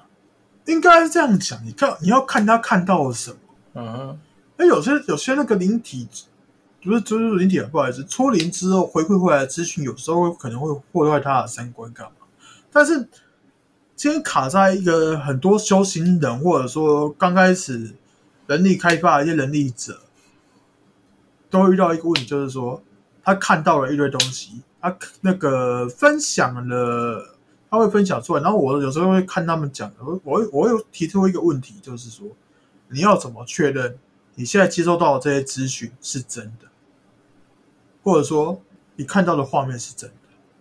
[0.66, 1.64] 应该是这样讲。
[1.64, 3.38] 你看，你要看他看到了什么。
[3.76, 4.20] 嗯，
[4.58, 6.08] 那有些有些那个灵体，
[6.82, 12.28] 不是就是灵体啊，不好意思，脱灵之后回馈回来的资讯，有时候可能会破坏他的三观干嘛？
[12.72, 13.08] 但是
[13.96, 17.96] 今天卡在一个很多修行人，或者说刚开始
[18.46, 20.00] 能力开发一些能力者，
[21.50, 22.82] 都会遇到一个问题，就是说
[23.24, 27.36] 他看到了一堆东西，他那个分享了，
[27.70, 32.28] 他会分享出来，然后我有时候会看他们讲，我我会我会提出一个问题，就是说
[32.90, 33.98] 你要怎么确认
[34.36, 36.67] 你现在接收到的这些资讯是真的，
[38.08, 38.62] 或者说
[38.96, 40.16] 你看到的画面是真的？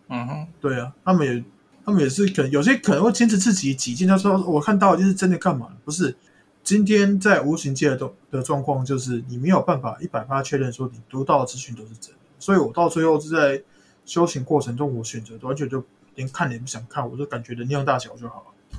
[0.08, 1.44] 嗯哼，对啊，他们也
[1.84, 5.68] 他们也是可能有些可能会坚持自己己见，他说我看到的就是真的干嘛？
[5.84, 6.16] 不是，
[6.64, 13.62] 今天在无形界的状的状况就是你没有办法一百八确认说你读到的资讯都是真的，所以我到最后是在
[14.04, 15.84] 修行过程中，我选择完全就
[16.16, 18.78] 连看也不想看，我就感觉能量大小就好了，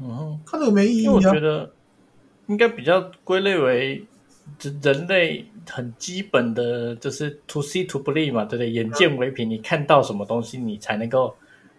[0.00, 1.38] 嗯哼，看这个没意义啊因为我觉。
[1.38, 1.70] 得
[2.48, 4.04] 应该比较归类为
[4.60, 8.70] 人人类很基本的，就是 to see to believe 嘛，对不对？
[8.70, 11.34] 眼见为凭，你看到什么东西，你才能够，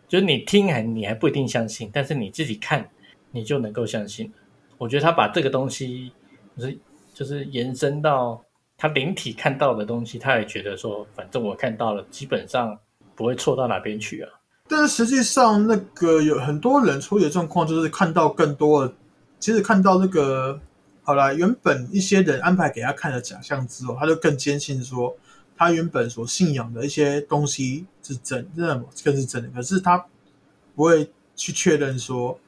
[0.07, 2.89] 就是你听还你还不一定相信，但是你自己看，
[3.31, 4.31] 你就能够相信。
[4.77, 6.11] 我觉得他把这个东西，
[6.57, 6.77] 就是
[7.13, 8.43] 就是延伸到
[8.77, 12.77] 他灵体看到的东西，他也觉得说，反正我看到了，基本上
[13.15, 14.29] 不会错到哪边去啊。
[14.67, 18.93] 但是实际上，那个有很多人处理的状况就是看到更多的，
[19.39, 20.59] 其实看到那个
[21.03, 25.15] 好了，原本一些人安排给他看的假象之后，他就更坚信说
[25.57, 29.49] 他原本所信仰的一些东西是真，真的更是真的。
[29.49, 30.05] 可是他
[30.75, 32.39] 不会去确认说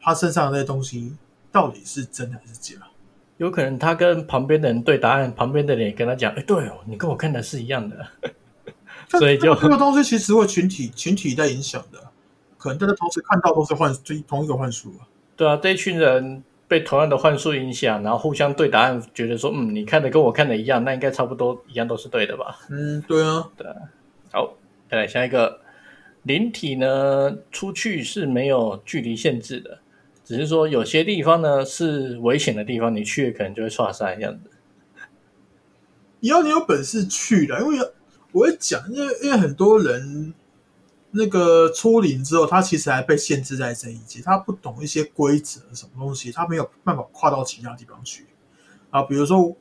[0.00, 1.14] 他身上的那些东西
[1.52, 2.74] 到底是真还是假。
[3.38, 8.06] 有可能他跟旁边的人对答案，旁边的人也跟他讲：“哎，对哦，你跟我看的是一样的。
[9.10, 11.98] ”所以就这个东西其实会群体群体在影响的，
[12.58, 15.06] 可能大家同时看到都是幻同同一个幻术啊。
[15.36, 22.58] 对啊，这一群人被同样的幻术影响，然后互相对答案，觉得说，嗯，你看的跟我看的一样，那应该差不多一样都是对的吧？
[22.70, 23.66] 嗯，对啊，对
[24.32, 24.54] 好，
[24.90, 25.60] 再来下一个，
[26.24, 29.78] 灵体呢出去是没有距离限制的，
[30.24, 34.50] 只是说有些地方呢是危险的地方，你去可能就会刷塞这样子。
[36.20, 37.78] 只要你有本事去的，因为
[38.32, 40.34] 我会讲，因为因为很多人
[41.12, 48.26] 那个出灵之后，他其实还被限制在这一阶，他不懂一些规则什么东西，他没有办法跨到其他地方去
[48.90, 49.02] 啊。
[49.02, 49.56] 比如说，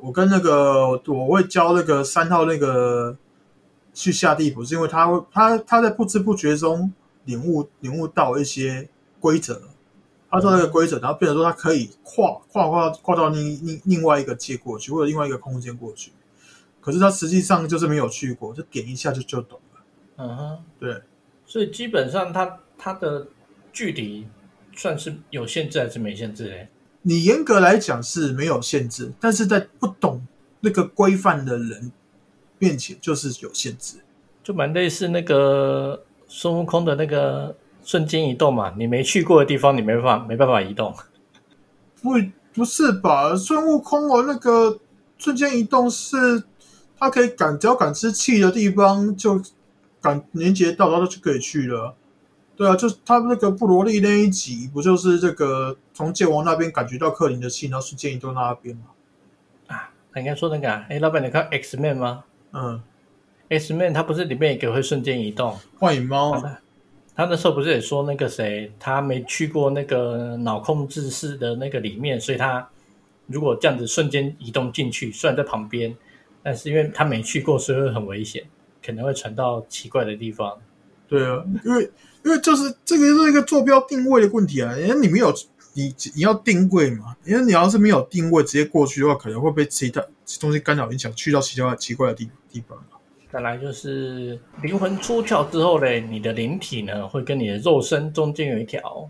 [0.00, 3.16] 我跟那个我会教那个三号那个
[3.94, 6.92] 去下地府，是因为他会他他在不知不觉中
[7.24, 8.88] 领悟领悟到一些
[9.20, 9.62] 规则，
[10.30, 16.12] 他知道那个规则，然后变成说他可以跨跨跨跨到另另另外一个界过去，或者另外一个空间过去。
[16.80, 19.58] 可是他实际上就是没有去过，就点一下就就懂。
[20.22, 21.02] 嗯哼，对，
[21.44, 23.26] 所以基本上它它的
[23.72, 24.28] 距离
[24.72, 26.68] 算是有限制还是没限制嘞？
[27.02, 30.24] 你严格来讲是没有限制，但是在不懂
[30.60, 31.90] 那个规范的人
[32.60, 33.96] 面前就是有限制。
[34.44, 40.94] 就蛮类似那个孙悟空的那个瞬间移动嘛，你没去过的地方，你没办法没办法移动。
[42.00, 42.10] 不
[42.54, 43.34] 不是吧？
[43.34, 44.78] 孙悟空哦，那个
[45.18, 46.44] 瞬间移动是
[46.98, 49.40] 他可以感只要感知器的地方就
[50.02, 51.94] 感连接到，然后就可以去了。
[52.54, 58.82] 对啊，就是他那个布罗利那一集，不就是这个从剑王那边感觉到克林的气，然后瞬间移动到那边嘛？
[59.68, 62.82] 啊，那应该说那个、啊，哎，老板，你看 X Man 吗嗯
[63.48, 65.58] ，？X Man 他不是里面有一个会瞬间移动？
[65.78, 66.60] 幻影猫啊，
[67.16, 72.68] 他那时候不是也说那个谁，他没去过那个脑控制室的那个里面，所以他
[73.26, 75.96] 如果这样子瞬间移动进去，虽然在旁边，
[76.42, 78.44] 但是因为他没去过，所以会很危险，
[78.84, 80.58] 可能会传到奇怪的地方。
[81.08, 81.90] 对啊，因为
[82.24, 85.32] 因为就是这个是一个坐标定位的问题啊，因为你没有
[85.74, 90.02] 你你要定位嘛，因为你要是没有定位直接过去的话，可能会被其他
[90.40, 92.78] 东西干扰影响，去到其他奇怪的地地方。
[93.30, 99.08] 再来就是灵魂出窍之后嘞，你的灵体呢会跟你的肉身中间有一条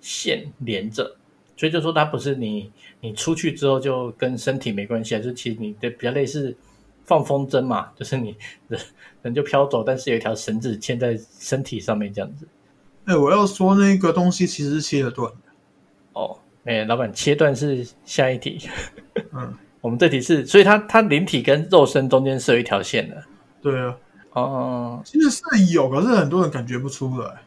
[0.00, 1.16] 线连着，
[1.56, 6.54] 所以就说它不是你你出去之后就跟身体没关系啊，就其实你的比较类似
[7.12, 8.34] 放风筝嘛，就是你
[8.68, 8.80] 人
[9.20, 12.48] 人就飘走，但是有一条绳子牵在身体上面这样子。
[13.04, 15.38] 哎，我要说那个东西其实是切得断的，
[16.14, 18.66] 哦，哎，老板切断是下一题，
[19.32, 23.22] 嗯， 我们这题是，所以它它灵体跟肉身中间是有一条线的。
[23.60, 23.96] 对啊，
[24.32, 25.42] 哦，其实是
[25.74, 27.42] 有，可是很多人感觉不出来。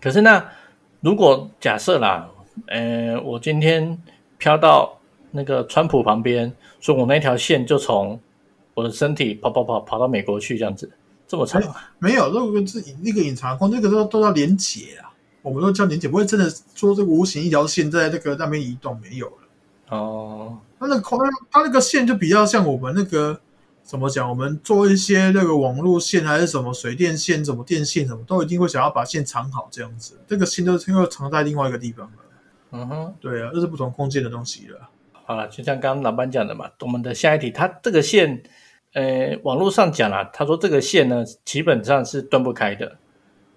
[0.00, 0.46] 可是那
[1.00, 2.30] 如果假设啦，
[2.66, 3.98] 呃，我今天
[4.38, 4.96] 飘到
[5.32, 8.20] 那个川普旁边，所以我那条线就从
[8.74, 10.90] 我的身体跑跑跑跑到美国去，这样子
[11.26, 11.92] 这么长啊？
[11.98, 15.10] 没有，那个是那个隐藏空，那个都都要连结啊，
[15.42, 19.36] 我们都叫连结，不会真的说这个无形一条线在那个那边移动，没有了。
[19.90, 21.18] 哦，它那个空，
[21.50, 23.40] 它那个线就比较像我们那个
[23.82, 24.28] 怎么讲？
[24.28, 30.18] 我们做一些那个网路线还是什么水电线、什么电线什么，都一定会想要把线藏好这样子。
[30.26, 32.12] 这个线都是又藏在另外一个地方了。
[32.72, 34.88] 嗯哼，对啊，这是不同空间的东西了。
[35.26, 38.42] 好了，就像刚刚老板讲的嘛，我们的下一题，它这个线，
[38.94, 42.96] 呃，网络上讲了，他说这个线呢基本上是断不开的，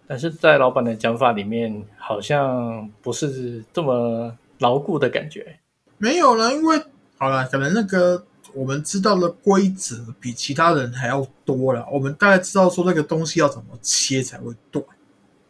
[0.08, 5.60] 但是在老板的讲法里面，好像不是这么牢固的感觉。
[6.00, 6.82] 没有了，因为
[7.18, 11.88] 好了，可能那个我们知道的规则比其他人还要多了。
[11.92, 14.84] 我们大概知道说那个东西要怎么切才会断，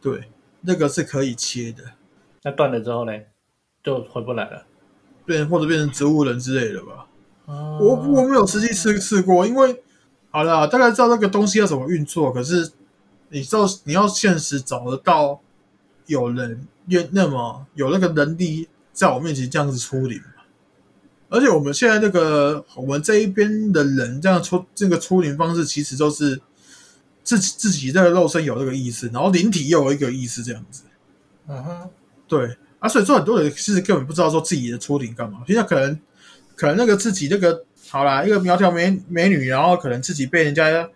[0.02, 0.24] 对，
[0.62, 1.84] 那个是可以切的，
[2.44, 3.14] 那断了之后呢，
[3.82, 4.66] 就回不来了。
[5.26, 7.08] 变或者变成植物人之类的吧。
[7.48, 9.84] 哦我我没有实际试试过，因为
[10.30, 12.72] 好了，大概知道那个东西要怎么运作，可是
[13.30, 15.42] 你知道你要现实找得到
[16.06, 20.44] 有人愿那么有那个能力在我面前这样子出灵嘛？
[21.30, 26.40] 而且我们现在这个我们这一边的人这样出这个出灵方式，其实都是
[27.22, 30.84] 自己自己这个肉身有这个意识，然后灵体又有一个意识这样子。
[31.48, 31.90] 嗯哼，
[32.28, 36.00] 对啊，所以说很多人其实根本不知道说自己的出灵干嘛，现在可能
[36.58, 40.90] 可能那个自己那个好啦，一个苗条美美女，然后可能自己被人家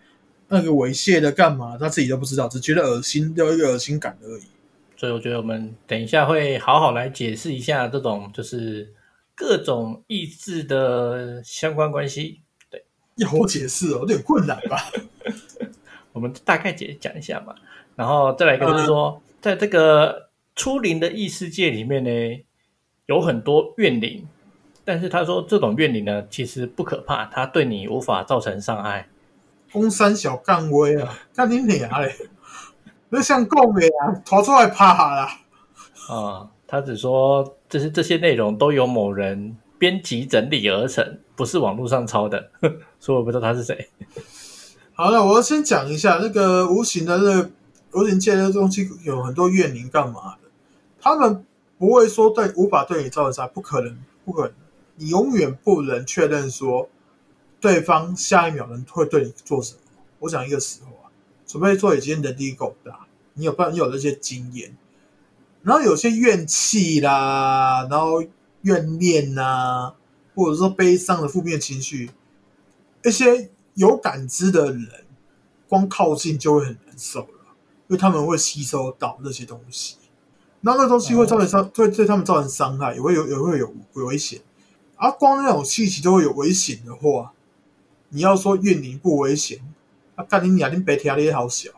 [0.50, 4.41] 那个猥亵的干嘛，她自己都不知道，只觉得恶心，有一个恶心感而已。
[4.97, 8.91] 所以我觉得我们等一下会好好来解释一下这种就是
[9.34, 12.41] 各种意志的相关关系。
[12.69, 12.84] 对
[13.15, 14.91] 要我解释哦，有点困难吧？
[16.12, 17.56] 我们大概解讲一下嘛，
[17.95, 22.43] 然后再来一个就是说，在这个初灵的异世界里面呢，
[23.06, 24.28] 有很多怨灵，
[24.84, 29.08] 但是他说这种怨灵呢，其实不可怕，它对你无法造成伤害。
[29.72, 32.13] 公山小干威啊，看你俩嘞，
[33.10, 35.39] 那像够没啊，逃出来怕啦。
[36.10, 42.50] 啊、他只说这是这些内容都由某人编辑整理而成，不是网络上抄的，
[43.00, 43.89] 所以我不知道他是谁。
[44.94, 47.50] 好了，我要先讲一下那个无形的那个
[47.94, 50.50] 无形界的东西，有很多怨灵干嘛的？
[51.00, 51.46] 他们
[51.78, 54.54] 不会说对无法对你造成伤害，不可能，不可能，
[54.95, 56.89] 你永远不能确认说
[57.60, 59.80] 对方下一秒能会对你做什么。
[60.19, 61.12] 我讲一个实话，
[61.47, 64.77] 除非说已经能力够大，你有办你有那些经验，
[65.63, 68.23] 然后有些怨气啦，然后
[68.62, 69.93] 怨念呐，
[70.36, 72.12] 或者说悲伤的负面情绪，
[73.04, 75.06] 一些有感知的人，
[75.67, 77.56] 光靠近就会很难受了，
[77.88, 79.95] 因为他们会吸收到那些东西，
[80.62, 84.39] 那那东西会造成伤，会对他们造成伤害，也会有也会有有危险。
[85.01, 87.33] 啊，光那种气息都会有危险的话，
[88.09, 89.57] 你要说怨灵不危险，
[90.13, 91.71] 啊，干你娘，你白天你也好小。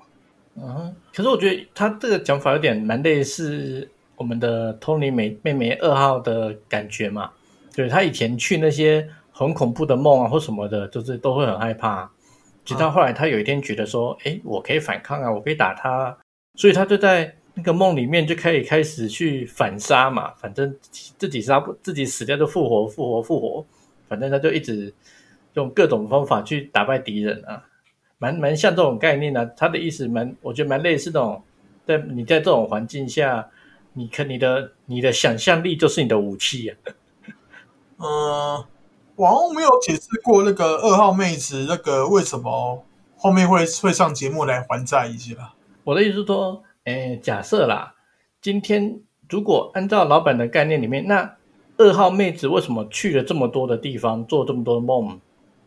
[0.57, 7.31] 嗯，可是我觉得他这个讲法有点蛮类似我们的托尼妹妹妹二号的感觉嘛，
[7.73, 12.11] 对他以前去那些很恐怖的梦啊或什么的，就是都会很害怕，
[12.65, 16.17] 直到后来他有一天觉得说，哎，我可以反抗啊，我可以打他，
[16.55, 20.75] 所以他就在那个梦里面就可以开始去反杀嘛，反正
[21.17, 23.65] 自己杀不自己死掉就复活复活复活，
[24.07, 24.93] 反正他就一直
[25.53, 27.63] 用各种方法去打败敌人啊。
[28.17, 31.43] 蛮蛮像这种概念啊，他的意思蛮，我觉得蛮类似那种，
[31.85, 33.49] 在你在这种环境下，
[33.93, 36.77] 你看你的你的想象力就是你的武器啊。
[37.97, 38.65] 嗯，
[39.17, 42.83] 网红没有解释过那个二号妹子那个为什么
[43.17, 45.53] 后面会会上节目来还债一下。
[45.83, 47.95] 我的意思是说，哎，假设啦，
[48.41, 51.37] 今天如果按照老板的概念里面，那
[51.77, 55.19] 二号妹子为什么去了这么多的地方，做这么多梦？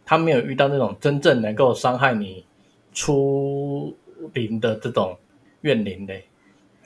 [0.04, 2.44] 她没有遇到那种真正能够伤害你
[2.92, 3.96] 出
[4.34, 5.16] 灵的这种
[5.62, 6.28] 怨灵嘞。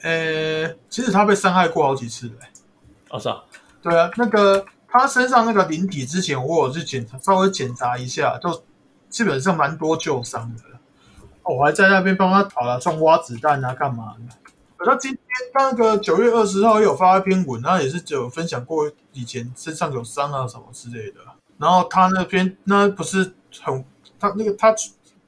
[0.01, 2.35] 呃，其实她被伤害过好几次嘞。
[3.09, 3.43] 哦，是啊。
[3.83, 8.63] 对啊，那个她身上那个灵体之前我有去检查，稍微检查一下，就
[9.09, 10.70] 基本上蛮多旧伤的。
[11.43, 14.35] 我还在那边帮他跑了，装挖子弹啊，干嘛的？
[14.83, 15.19] 他今天
[15.53, 21.19] 那个九月二十号也有发一篇文，他也是有分享过以前身上有伤啊什么之类的。
[21.59, 23.85] 然后他那边那不是很
[24.19, 24.73] 他那个他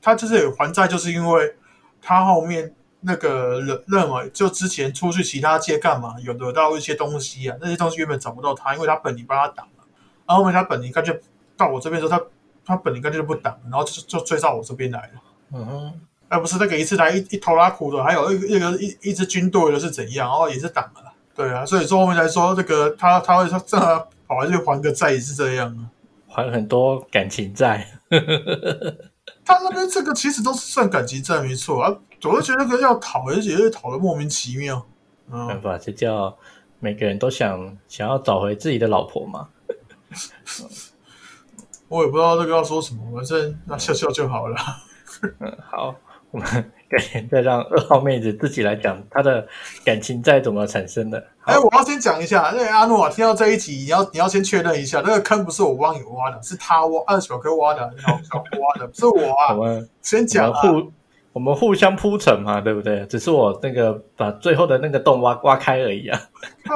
[0.02, 1.56] 他就是有还债，就是因为
[2.02, 9.86] 他后面那个认认为就之前出去其他界干嘛有得到一些东西啊，那些东西原本找不到他，因为他本领帮他挡了。
[10.26, 11.22] 然后后面他本领干脆
[11.56, 12.26] 到我这边时候，他
[12.66, 15.22] 他本领干脆就不挡，然后就就追到我这边来了。
[15.54, 15.94] 嗯，
[16.28, 21.14] 而不是那个一次来一一头拉苦的，还有一个一个一一支军队的是怎样，然后也是挡了。
[21.36, 23.78] 对啊，所以说我们才说这个他他会说这
[24.28, 25.90] 跑来去还个债也是这样啊。
[26.28, 27.88] 还很多感情债，
[29.46, 34.84] 他那边这个其实都是算感情债没错啊，我就觉得那个要讨，而且讨的莫名其妙。
[35.26, 36.36] 没办法，这叫
[36.80, 39.50] 每个人都想想要找回自己的老婆嘛。
[41.88, 44.58] 我也不知道这个要说什么，反正那笑笑就好了。
[45.40, 45.96] 嗯， 好，
[46.32, 46.48] 我们
[46.90, 47.28] 改天。
[47.30, 49.48] 再让二号妹子自己来讲她的
[49.84, 51.24] 感情在怎么产生的。
[51.46, 59.54] 哎，我要先讲一下，那个阿诺啊，听到这一集，你要你要先确认一下，那个坑不是我帮你挖的，是他挖二小哥挖的，然后小挖的，不是我啊。
[59.58, 60.92] 我们先讲互
[61.34, 63.06] 我们互相铺陈嘛，对不对？
[63.08, 66.20] 只是我那个把最后的那个洞挖挖开而已啊。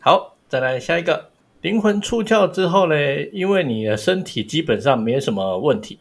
[0.00, 1.28] 好，再来下一个，
[1.60, 2.94] 灵魂出窍之后呢，
[3.32, 6.00] 因为你的身体基本上没什么问题。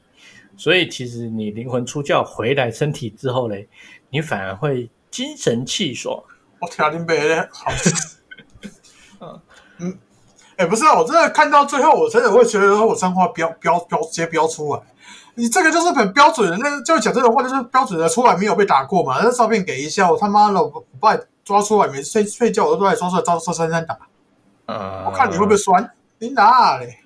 [0.55, 3.67] 所以其实你灵魂出窍回来身体之后嘞，
[4.09, 6.23] 你反而会精神气爽。
[6.59, 7.71] 我天，林北嘞，好，
[9.19, 9.41] 嗯
[9.79, 9.97] 嗯，
[10.57, 14.81] 哎，不是啊，我真的看到最后，我真的会觉得我脏话标标标直接标出来。
[15.35, 19.19] 你这个就是很标准的，那个就讲这个话就是标准的，出来没有被打过嘛？
[19.23, 23.97] 那照片给一下，我他妈的，我把你抓出来，每次睡睡觉我都都来抓出来，照照三三打。
[24.67, 25.91] 嗯，我看你会不会酸？
[26.19, 26.99] 你哪嘞？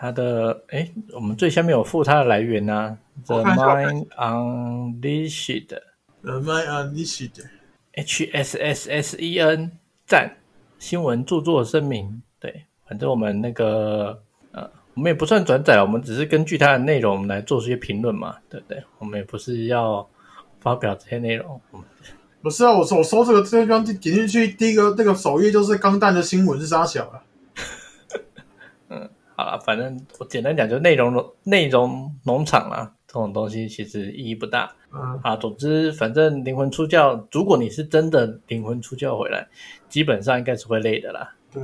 [0.00, 9.72] 它的哎，我们最下面有附它的来源呢，The Mind Unleashed，The Mind Unleashed，H S S S E N
[10.06, 10.38] 赞
[10.78, 14.22] 新闻著作声明，对，反正我们那个
[14.52, 18.82] 呃，我们也不算转载，我们只是根据它的内容来做这些评论嘛，对不对？
[18.98, 20.08] 我们也不是要
[20.60, 21.60] 发表这些内容，
[22.40, 27.18] 不是啊，我我搜这个这方点进去，第一个那个首页就是钢弹的新闻是啥小了。
[27.18, 27.22] 啊，
[29.64, 34.72] 反正我简单讲，就内容内容农场啦，这种东西其实意义不大。
[34.92, 39.46] 嗯啊，总之，反正灵魂出窍，如果你是真的灵魂出窍回来，
[39.88, 41.32] 基本上应该是会累的啦。
[41.52, 41.62] 对，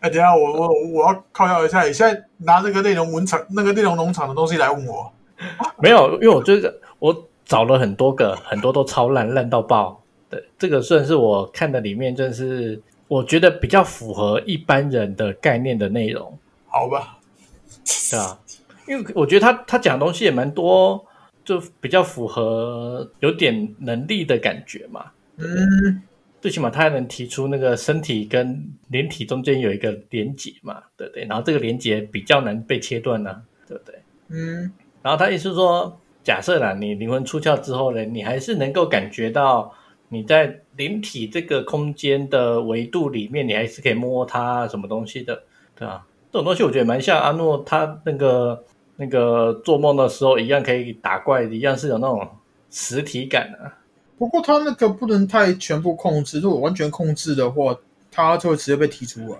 [0.00, 5.12] 哎，等下我我我要靠要一下，你现在拿那个内容文场那个内容农场的东西来问我，
[5.82, 16.38] 没有，因为我这个我找了很多个，很多都超烂烂到爆，对，这个算是我看的里面，真是我觉得比较符合一般人的概念的内容，
[16.72, 17.18] 好吧，
[17.84, 18.38] 对啊，
[18.88, 21.04] 因为我觉得他他讲的东西也蛮多，
[21.44, 25.12] 就比较符合有点能力的感觉嘛。
[25.36, 26.02] 嗯，
[26.40, 31.24] 最起码他还能提出那个身体跟灵体中间有一个连接嘛，对不对？
[31.26, 34.02] 然后这个连接比较难被切断呢、对不对？
[34.28, 39.72] 嗯，然后他意思是说，假设啦，你灵魂出窍之后呢，你还是能够感觉到
[40.08, 45.42] 你在灵体这个空间的维度里面，你还是可以摸它什么东西的，
[45.76, 46.06] 对吧？
[46.32, 48.64] 这种东西我觉得蛮像阿诺他那个
[48.96, 52.26] 那个做梦的时候一样，可以打怪一样，是有那种
[52.70, 53.78] 实体感啊。
[54.18, 57.76] 不过他那个不能太全部控制，如果完全控制的话，
[58.10, 59.38] 他就会直接被踢出来，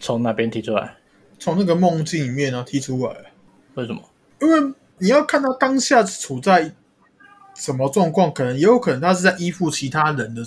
[0.00, 0.96] 从哪边踢出来？
[1.38, 3.14] 从那个梦境里面呢、踢出来。
[3.74, 4.02] 为什么？
[4.40, 6.74] 因为你要看他当下处在
[7.54, 10.42] 什么状况，可能也有可能他是在依附其他人的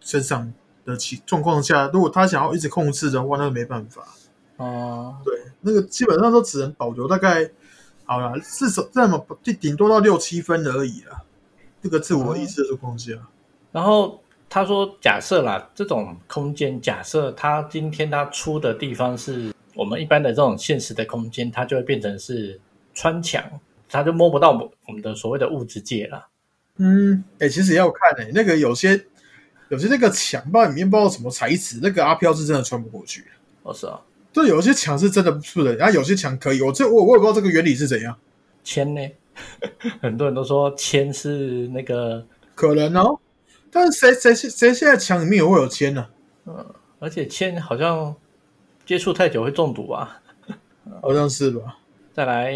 [0.00, 0.52] 身上
[0.84, 4.06] 的其状况下，如果他想要一直控制的话，那就没办法。
[4.62, 7.50] 哦、对，那个基本上都只能保留大概
[8.04, 11.22] 好了，至少这么就顶多到六七分而已啦。
[11.82, 13.28] 这个自我意识的空间、啊，
[13.72, 22.60] 然后他说，假设啦，这种空间，假设他今天他出的地方是我们一般的这种现实的空间，它就会变成是
[22.94, 23.42] 穿墙，
[23.88, 26.28] 他就摸不到我们我们的所谓的物质界了。
[26.76, 29.06] 嗯，哎、其实也要看诶、那个有些
[29.70, 33.24] 有些那个墙，吧里面不知道什么材质，那个阿飘是真的穿不过去。
[33.62, 34.00] 哦，是啊，
[34.32, 36.62] 对，有些墙是真的不能，然后有些墙可以。
[36.62, 38.16] 我这我我也不知道这个原理是怎样，
[38.64, 39.00] 铅呢？
[40.00, 42.24] 很多人都说铅是那个，
[42.54, 43.18] 可能哦。
[43.70, 46.06] 但是谁谁谁现在墙里面也会有铅呢、
[46.46, 46.64] 嗯
[46.98, 48.14] 而且铅好像
[48.86, 50.20] 接触太久会中毒啊。
[51.00, 51.78] 好像是吧？
[52.12, 52.54] 再来，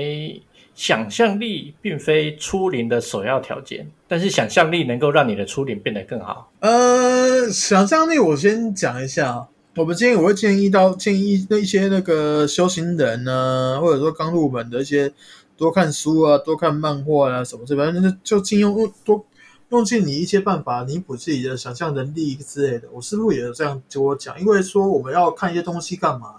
[0.74, 6.52] 想象力并非出灵的首要条件，但是想象力能够让你的出灵变得更好。
[6.60, 9.48] 呃，想象力我先讲一下啊。
[9.76, 15.12] 我们今天我会建议到建议那一些那个修行人呢、或者说刚入门的一些
[15.54, 19.22] 多看书啊，多看漫画啊什么之类的，反正就尽用多
[19.68, 22.88] 用尽你一些办法弥补自己的想象能力之类的。
[22.90, 26.36] 我师傅也有这样跟我讲，因为说我们要看一些东西干嘛？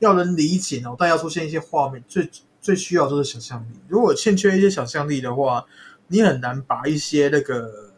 [0.00, 2.28] 要能理解脑袋要出现一些画面，最
[2.60, 3.76] 最需要就是想象力。
[3.86, 5.64] 如果欠缺一些想象力的话，
[6.08, 7.92] 你很难把一些那个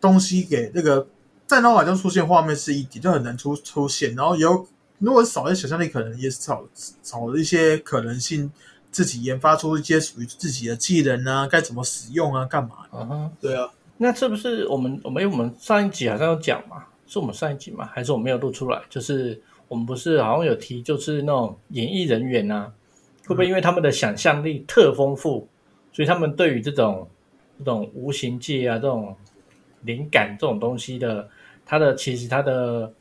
[0.00, 1.06] 东西给那个
[1.46, 4.14] 在脑海中出现画面是一点，就很难出出现。
[4.14, 4.66] 然后有
[4.98, 6.64] 如果少一些想象力，可能也少
[7.02, 8.50] 少了一些可能性，
[8.90, 12.86] 自己研发出一些属于自己的技能啊，该怎么使用啊，干嘛？
[12.92, 13.32] 嗯哼。
[13.40, 13.68] 对啊，
[13.98, 16.84] 那是不是我们我们因为我们上一集好像有讲嘛？
[17.06, 17.84] 是我们上一集嘛？
[17.92, 18.80] 还是我没有录出来？
[18.88, 22.72] 就是我们不是好像有提，就是那种演艺人员啊，
[23.26, 25.46] 会不会因为他们的想象力特丰富，
[25.92, 27.06] 所以他们对于这种
[27.58, 29.14] 这种无形界啊、这种
[29.82, 31.28] 灵感这种东西的，
[31.66, 32.92] 它的其实它的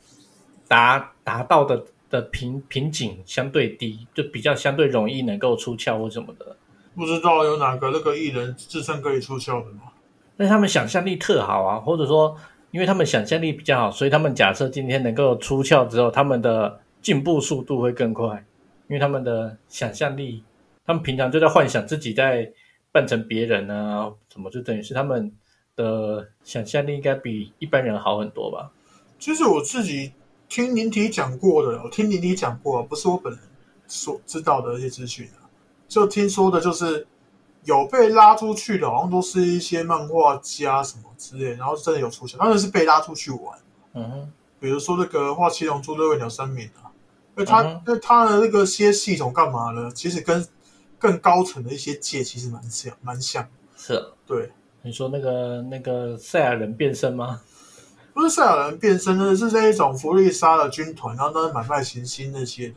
[0.68, 6.55] 达达到的的瓶瓶颈相对低，就比较相对容易能够出窍或什么的。
[6.95, 9.82] 不知道有哪个那个艺人自称可以出窍的吗？
[10.38, 12.36] 但他们想象力特好啊，或者说，
[12.72, 18.45] 因为他们想象力比较好，所以他们假设今天能够出窍之后，他们的进步速度会更快，
[18.88, 20.43] 因为他们的想象力，
[20.86, 22.51] 他们平常就在幻想自己在
[22.91, 25.32] 扮成别人啊，什么就等于是他们
[25.76, 28.72] 的想象力应该比一般人好很多吧？
[29.20, 30.14] 其实我自己
[30.50, 33.42] 听林体讲过的，我听林体讲过，不是我本人
[33.88, 35.50] 所知道的一些资讯啊，
[35.88, 37.08] 就听说的就是
[37.64, 43.58] 有被拉出去的，好像都是一些漫画家什么之类，然后真的有出现，当然是被拉出去玩，
[43.94, 46.92] 嗯哼，比如说那个画七龙珠六位鸟三敏啊，
[47.36, 49.90] 因为他嗯因为他的那个些系统干嘛呢？
[49.96, 50.46] 其实跟
[51.00, 53.94] 更高层的一些界其实蛮像，蛮像，是。
[53.94, 54.52] 啊对。
[54.84, 57.42] 你说那个那个赛亚人变身吗？
[58.14, 62.76] 不是赛亚人变身的，是那一种弗利萨的军团，然后呢买卖行星那些的。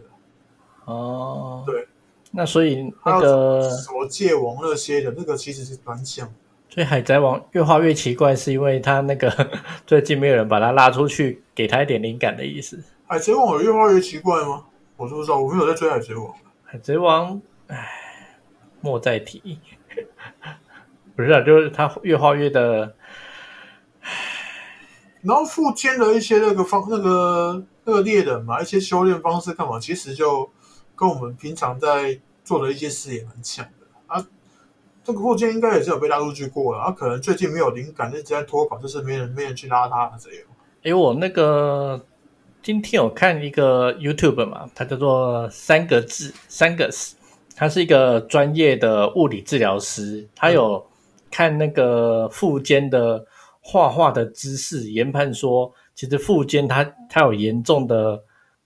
[0.85, 1.87] 哦，对，
[2.31, 6.33] 那所以那个，什么界王那些的，那个其实是蛮像。
[6.69, 9.51] 所以海贼王越画越奇怪，是因为他那个
[9.85, 12.81] 最近没有人把他拉出去，给他一点灵感的意思。
[13.07, 14.65] 海贼王有越画越奇怪吗？
[14.97, 16.33] 我都不知道，我没有在追海贼王。
[16.65, 17.89] 海贼王，唉，
[18.81, 19.59] 莫再提。
[21.17, 22.95] 不是啊，就是他越画越的，
[25.23, 30.49] 然后附件的一些那个方那个那个猎人嘛，一些修炼方式干嘛，其实就
[30.95, 34.25] 跟我们平常在做的一些事也蛮像的啊。
[35.03, 40.43] 这个附件应该也是有被拉出去过了，啊，可能最近没有灵感，一直在脱稿，就是没人没人去拉他这样。
[40.83, 42.05] 诶，我那个
[42.62, 47.17] 今天有看一个 YouTube 嘛，它叫做三个字三个字，
[47.57, 50.85] 他是一个专业的物理治疗师，他有
[51.31, 53.24] 看那个附件的
[53.61, 58.22] 画画的姿势研判说，其实富坚他他有严重的，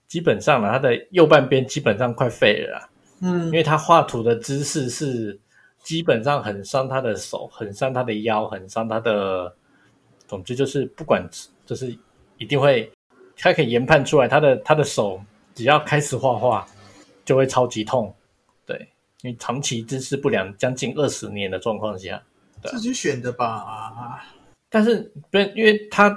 [0.07, 2.89] 基本上了他的右半边基本上快废了啦，
[3.21, 3.45] 嗯。
[3.45, 5.39] 因为他画图的姿势是
[5.83, 9.55] 基本上很伤他的手，很伤他的腰，很伤他的，
[10.27, 11.27] 总之就是不管
[11.65, 11.97] 就是
[12.37, 12.91] 一定会，
[13.37, 15.19] 他可以研判出来他的他的手
[15.55, 16.67] 只要开始画画
[17.25, 18.13] 就会超级痛，
[18.65, 18.77] 对，
[19.23, 22.21] 因为长期姿势不良将近二十年的状况下，
[22.63, 24.21] 自己选的吧。
[24.69, 26.09] 但是不是因为他，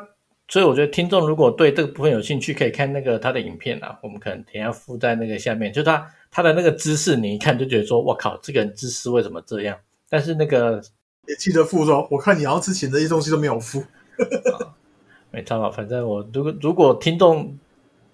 [0.48, 9.76] 所以我觉得听众如果对这个部分有兴趣，可以看那个他的影片啊，我们可能等下附在那个下面，就他他的那个姿势，你一看就觉得说，我靠，这个人姿势为什么这样？
[10.08, 10.80] 但是那个
[11.26, 13.82] 也记得付说，我看你好像之前这些东西都没有付。
[15.32, 17.58] 没差吧，反正我如果如果听众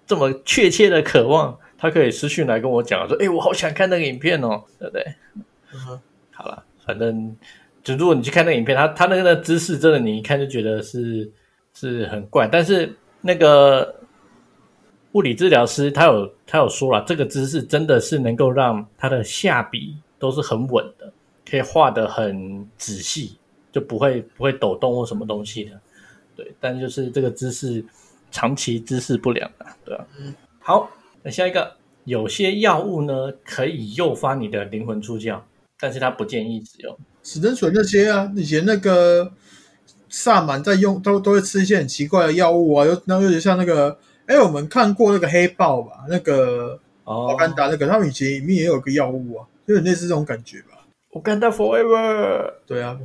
[0.07, 5.05] 这么确切的渴望，他可以私讯来跟我讲说，哎，我好想看那个影片哦，对不对？
[5.73, 5.99] 嗯，
[6.31, 7.37] 好了，反正
[7.83, 11.31] 就如果你去看那个影片，他他那个姿势真的，你一看就觉得是
[11.73, 12.47] 是很怪。
[12.47, 13.95] 但是那个
[15.13, 21.11] 物理治疗师他有他有说了，这个姿势真的是能够让他的下笔都是很稳的，
[21.49, 23.37] 可以画的很仔细，
[23.71, 25.71] 就不会不会抖动或什么东西的。
[26.35, 27.83] 对，但就是这个姿势
[28.29, 30.89] 长期姿势不良啊，对吧、嗯，好，
[31.23, 31.75] 那下一个，
[32.05, 35.39] 有些药物呢可以诱发你的灵魂出窍，
[35.79, 36.97] 但是他不建议使用。
[37.23, 39.31] 死灯水那些啊，以前那个
[40.09, 50.85] 萨满在用都都会吃一些很奇怪的药物啊，有那有点像那个，哎，我们看过那个黑豹吧，那个哦瓦干达那个，他们以前里面也有个药物啊，就有点类似这种感觉吧。
[51.11, 52.53] 我干到 forever。
[52.65, 52.97] 对啊，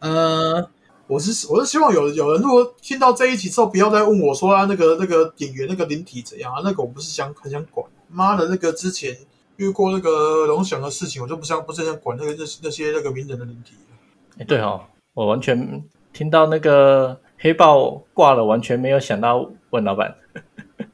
[0.00, 0.68] 呃，
[1.06, 6.60] 我是我是希望有有人如果听到这一集之后，不要再问我说啊，那个那个演员那个灵体怎样啊？
[6.64, 7.86] 那个我不是想很想管。
[8.08, 9.16] 妈的，那个之前
[9.56, 13.96] 遇过那个龙翔的事情，我就不想不是很想管那个那那些那个名人的灵体了。
[14.38, 14.80] 哎，对哦，
[15.12, 20.14] 我完全听到那个黑豹挂了，完全没有想到问老板，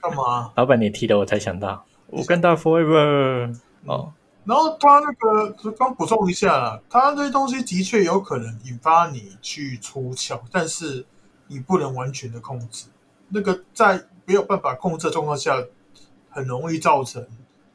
[0.00, 0.52] 干嘛？
[0.56, 3.56] 老板你提的我才想到，我跟他 forever。
[3.86, 4.12] 哦，
[4.44, 11.06] 然后他那个刚补充一下啦，他这些东西的确有可能引发你去出窍，但是
[11.46, 12.88] 你不能完全的控制。
[13.30, 15.64] 那个在没有办法控制的状况下，
[16.28, 17.26] 很容易造成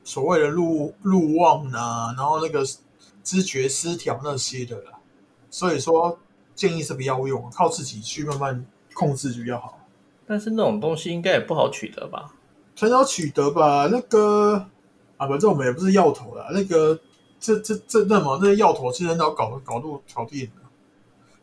[0.05, 2.63] 所谓的路路忘啊，然后那个
[3.21, 4.93] 知觉失调那些的啦。
[5.49, 6.17] 所以说，
[6.53, 9.79] 建议是不要用，靠自己去慢慢控制比较好。
[10.25, 12.33] 但是那种东西应该也不好取得吧？
[12.77, 13.87] 很少取得吧？
[13.91, 14.67] 那个
[15.17, 16.47] 啊，反正我们也不是药头啦。
[16.51, 16.99] 那个
[17.39, 20.61] 这这这那么那些药头其实很早搞搞度搞定的。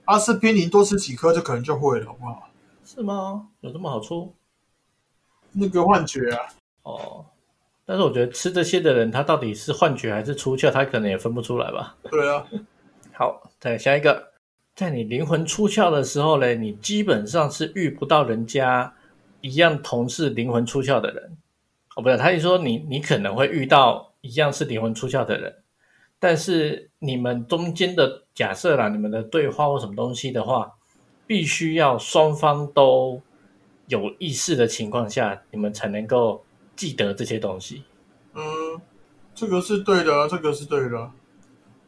[0.05, 2.49] 阿司匹林多吃几颗就可能就会了，好不好？
[2.85, 3.49] 是吗？
[3.61, 4.35] 有这么好处？
[5.53, 6.41] 那个幻觉啊，
[6.83, 7.25] 哦，
[7.85, 11.97] 但是我觉得吃这些的人，他到底是幻觉还是出窍，他可能也分不出来吧。
[12.11, 12.47] 对啊，
[13.13, 14.33] 好，再下一个，
[14.75, 18.95] 在你灵魂出窍的时候呢，你基本上是遇不到人家
[19.41, 21.37] 一样同是灵魂出窍的人。
[21.97, 25.55] 哦，不是，他是说你你可能会遇到一样是灵魂出窍的人，
[26.19, 30.73] 但是你们中间的假设啦，你们的对话或什么东西的话，
[31.27, 33.21] 必须要双方都
[33.89, 36.43] 有意识的情况下，你们才能够
[36.77, 37.85] 记得这些东西。
[38.35, 38.43] 嗯，
[39.35, 41.11] 这个是对的啊，这个是对的啊。
[41.15, 41.19] 嗯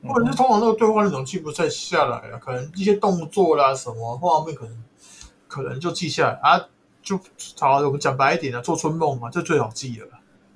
[0.06, 4.84] 或者是通常那个对话内容记不太下来啊，可能一些动作啦什么画面可能
[5.48, 6.60] 可能就记下来啊，
[7.02, 7.18] 就
[7.58, 10.06] 好，我们讲白一点啊，做春梦嘛，这最好记了。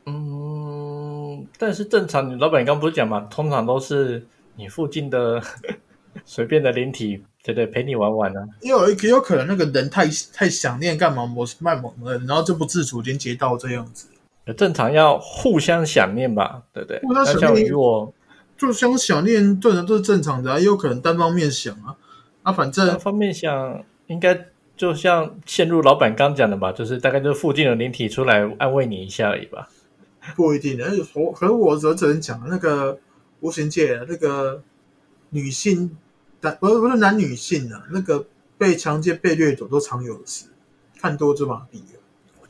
[0.05, 4.27] 嗯，但是正常，你老板刚不是讲嘛，通常都是
[4.57, 5.43] 你附近的
[6.27, 8.47] 随便的灵体，对对，陪你玩玩啊。
[8.61, 14.09] 也有也有可能那个人太太想念干嘛某卖某人，然后就不自主连接到这样子。
[14.55, 17.01] 正常要互相想念吧，对不对？
[17.01, 18.13] 互相想念与我
[18.57, 21.97] 就像想念对人都是正常的啊，也有可能单方面想啊。
[22.43, 24.47] 啊，反正单方面想，应该
[24.77, 29.69] 就像陷入老板刚讲的吧，就是大概就是附近的灵体出来安慰你一下而已吧。
[30.35, 30.85] 不一定的。
[31.15, 32.99] 我可是我只只能讲那个
[33.41, 34.63] 无形界那个
[35.31, 35.97] 女性，
[36.41, 38.27] 男不是不是男女性啊，那个
[38.57, 40.47] 被强奸、被掠夺都常有的事，
[41.01, 41.98] 看多就麻痹了。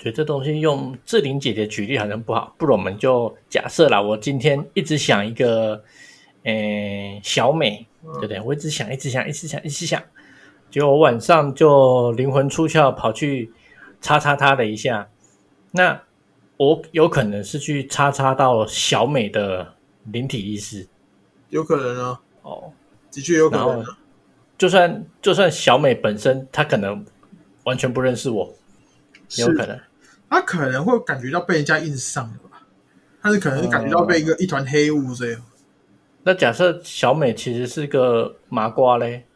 [0.08, 5.82] 我觉得这东西用志玲姐姐举例好像不好，不如我们就假设啦，我今天一直想一个，
[6.44, 8.40] 诶，小美，对不对？
[8.40, 10.02] 我一直想，一直想，一直想，一直想，
[10.70, 13.52] 结果我晚上就灵魂出窍，跑去
[14.00, 15.06] 叉叉她了一下，
[15.72, 16.00] 那
[16.56, 20.88] 我有可能是去叉叉到小美的灵体意识
[21.50, 22.72] 有可能啊，哦，
[23.12, 23.98] 的确有可能啊。
[24.56, 27.04] 就算就算小美本身她可能
[27.64, 28.50] 完全不认识我，
[29.36, 29.78] 也有可能。
[30.30, 32.62] 他可能会感觉到被人家硬上了吧？
[33.20, 35.42] 他是可能感觉到被一个、一团黑雾这样，
[36.22, 39.26] 那假设小美其实是个麻瓜嘞，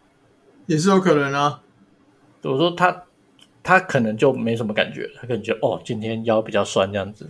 [0.66, 1.62] 也是有可能啊。
[2.43, 3.05] 我说他
[3.62, 7.28] 他可能就没什么感觉，他可能觉得哦，今天腰比较酸这样子。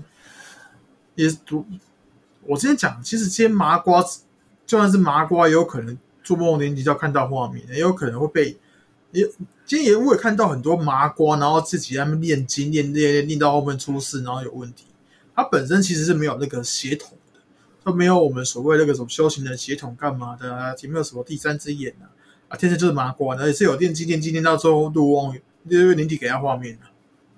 [1.15, 1.65] 也读
[2.45, 4.03] 我之前讲，其实今天麻瓜
[4.67, 8.57] 就算是麻瓜，也有可能做梦年纪就要看到画面，也有可能会被
[9.13, 9.25] 也
[9.65, 14.87] 今天也我也看到很多麻瓜，然后自己在那边念经念念念到后面出事，然后有问题。
[15.35, 17.41] 他本身其实是没有那个血统的，
[17.83, 22.05] 他没有我们所谓那个什么修行的血统干嘛的啊，也没有什么第三只眼啊，
[22.49, 25.35] 啊，天生就是麻瓜，而且是有念经念经念到最后入望，
[25.69, 26.81] 因为灵体给他画面了，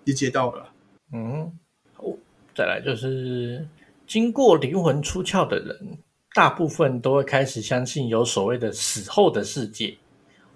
[0.05, 0.69] 理解到了。
[1.13, 1.53] 嗯，
[1.93, 2.05] 好，
[2.53, 3.65] 再来就是
[4.09, 5.99] 经过灵魂出窍的人，
[6.35, 9.97] 大部分都会开始相信有所谓的死后的世界，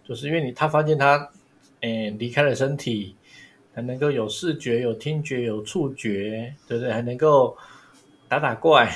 [0.08, 1.28] 就是因为你他发现他，
[1.82, 3.14] 诶离开了身体，
[3.74, 6.90] 还能够有视觉、有听觉、有触觉，对不对？
[6.90, 7.54] 还能够
[8.26, 8.90] 打打怪，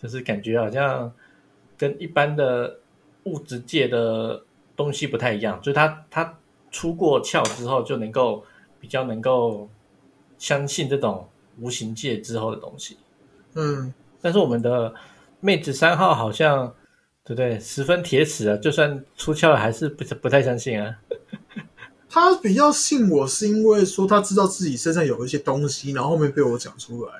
[0.00, 1.12] 就是感觉好像
[1.76, 2.78] 跟一般的
[3.24, 4.44] 物质界的
[4.76, 6.38] 东西不太一样，所以他他
[6.70, 8.44] 出过窍之后，就能够
[8.78, 9.68] 比较能够
[10.38, 11.28] 相信这种
[11.60, 12.96] 无形界之后的东西。
[13.54, 14.94] 嗯，但是我们的
[15.40, 16.72] 妹子三号好像，
[17.24, 17.58] 对不对？
[17.60, 20.96] 十分铁齿啊，就算出窍了，还是不不太相信啊。
[22.08, 27.12] 他比较信我是因为说他知道自己身上有一些东西，然后后面被我讲出来。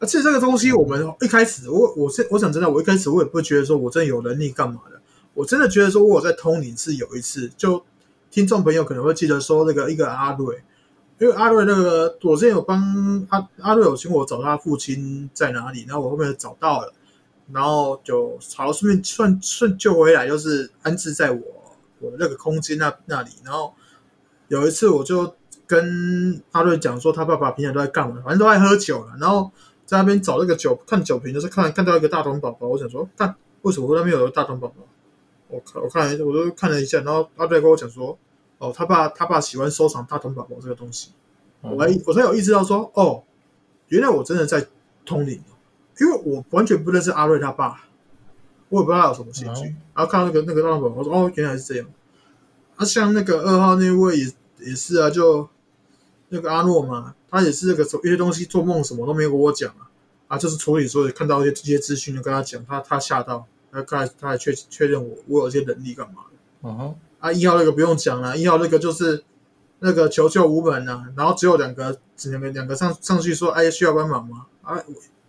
[0.00, 5.00] 而且这个东西，我们一开始，我我是我想真的，我一开始我也不觉得说我真的有能力干嘛的。
[5.34, 7.84] 我真的觉得说，我有在通灵是有一次，就
[8.30, 10.62] 听众朋友可能会记得说，那个一个阿瑞，
[11.18, 16.92] 因为阿瑞那个我之前有帮阿阿瑞有请我找他父亲在哪里，然后我后面找到了，
[17.52, 21.40] 然后就好顺便顺顺救回来，就是安置在我
[22.00, 23.74] 我的那个空间那那里，然后。
[24.50, 25.34] 有一次，我就
[25.66, 28.22] 跟阿瑞讲说，他爸爸平常都在干嘛？
[28.24, 29.12] 反正都爱喝酒了。
[29.20, 29.52] 然后
[29.84, 32.66] 在那边找那个酒，看酒瓶，就是看看到一个大童宝宝。
[32.66, 34.76] 我想说，看为什么那边有个大童宝宝？
[35.48, 37.02] 我看我看我都看了一下。
[37.02, 38.18] 然后阿瑞跟我讲说，
[38.56, 41.10] 哦，他爸他爸喜欢收藏大童宝宝这个东西。
[41.60, 43.22] 我我才有意识到说，哦，
[43.88, 44.66] 原来我真的在
[45.04, 45.42] 通灵，
[46.00, 47.84] 因为我完全不认识阿瑞他爸，
[48.68, 49.74] 我也不知道他有什么兴趣。
[49.94, 51.86] 然后看到那个那个大童宝宝，我说，哦，原来是这样。
[52.76, 55.48] 啊，像那个二号那位也也是啊，就
[56.28, 59.90] 那个阿诺嘛，他也是那个一些东西做梦什么都没有跟我讲啊，
[60.28, 69.24] 啊，就是处理所以看到一些这些资讯就跟他讲，他他吓到，他他他还确确认我我有一些能力干嘛的，嗯，啊一号那个不用讲了，一号那个就是
[69.80, 74.46] 那个求救无门呐，然后只有两个只两个两个上上去说，哎需要帮忙吗？
[74.62, 74.78] 啊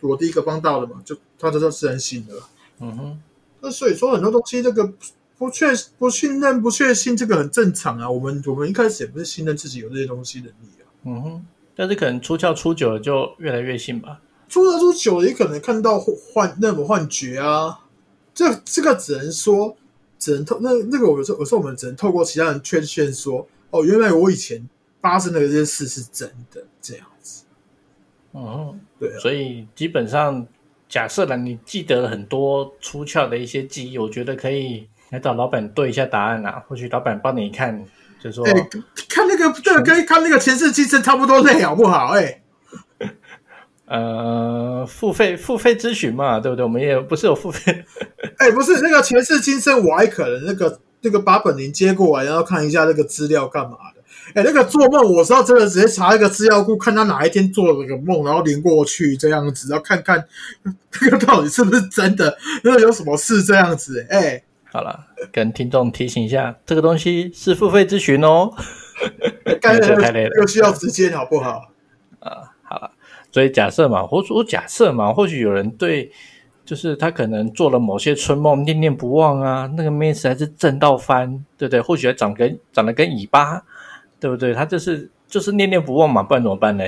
[0.02, 2.34] 我我第一个帮到了嘛，就他这是人醒的，
[2.80, 3.20] 嗯哼，
[3.62, 4.93] 那所以说很多东西这个。
[5.39, 8.10] 不确不信任不确信，这个很正常啊。
[8.10, 10.84] 我们我们一开始也不是信任自己有这些东西能力啊。
[11.06, 11.45] 嗯哼，
[11.78, 14.20] 但是可能出窍出久了就越来越信吧。
[14.50, 17.80] 出窍出久了也可能看到幻那种幻觉啊。
[18.34, 19.78] 这这个只能说，
[20.18, 24.68] 只能透那那个我有时候有时候我们只能透过其他人确认说，哦，原来我以前
[25.00, 27.43] 发生的这些事是真的这样子。
[28.34, 29.10] 嗯，对。
[29.20, 30.46] 所以基本上
[30.88, 34.88] 假设了你记得很多出窍的一些记忆，我觉得可以。
[35.12, 37.84] 来找老板对一下答案啊，或许老板帮你看，
[38.22, 38.70] 就说，哎，
[39.10, 42.10] 看那个这个跟看那个前世今生差不多累，好不好？
[42.10, 42.44] 哎，
[43.88, 46.64] 呃，付费付费咨询嘛，对不对？
[46.64, 47.84] 我们也不是有付费，
[48.38, 53.99] 哎，不是那个前世今生，我还可能那个那个把本领接过来，然后看一下那个资料干嘛的？
[54.36, 60.24] 哎，那个做梦，我是要真的直接查一个资料库，看他哪一天做了个梦，然后连过去这样子，要看看
[60.92, 64.06] 这个到底是不是真的，那个有什么事这样子？
[64.10, 64.44] 哎。
[64.72, 68.54] 好了，跟听众提醒一下，这个东西是付费咨询哦。
[69.60, 71.72] 太累了，又需要时间，好不好？
[72.20, 72.92] 啊，好了，
[73.32, 76.12] 所以假设嘛，或我假设嘛，或许有人对，
[76.64, 81.82] 就是他可能做了某些春梦，念念不忘啊，那个妹子还是正到翻，对不对？
[81.82, 83.64] 或许还长跟长得跟尾巴，
[84.20, 84.54] 对不对？
[84.54, 86.84] 他就是就是念念不忘嘛，不然怎么办呢？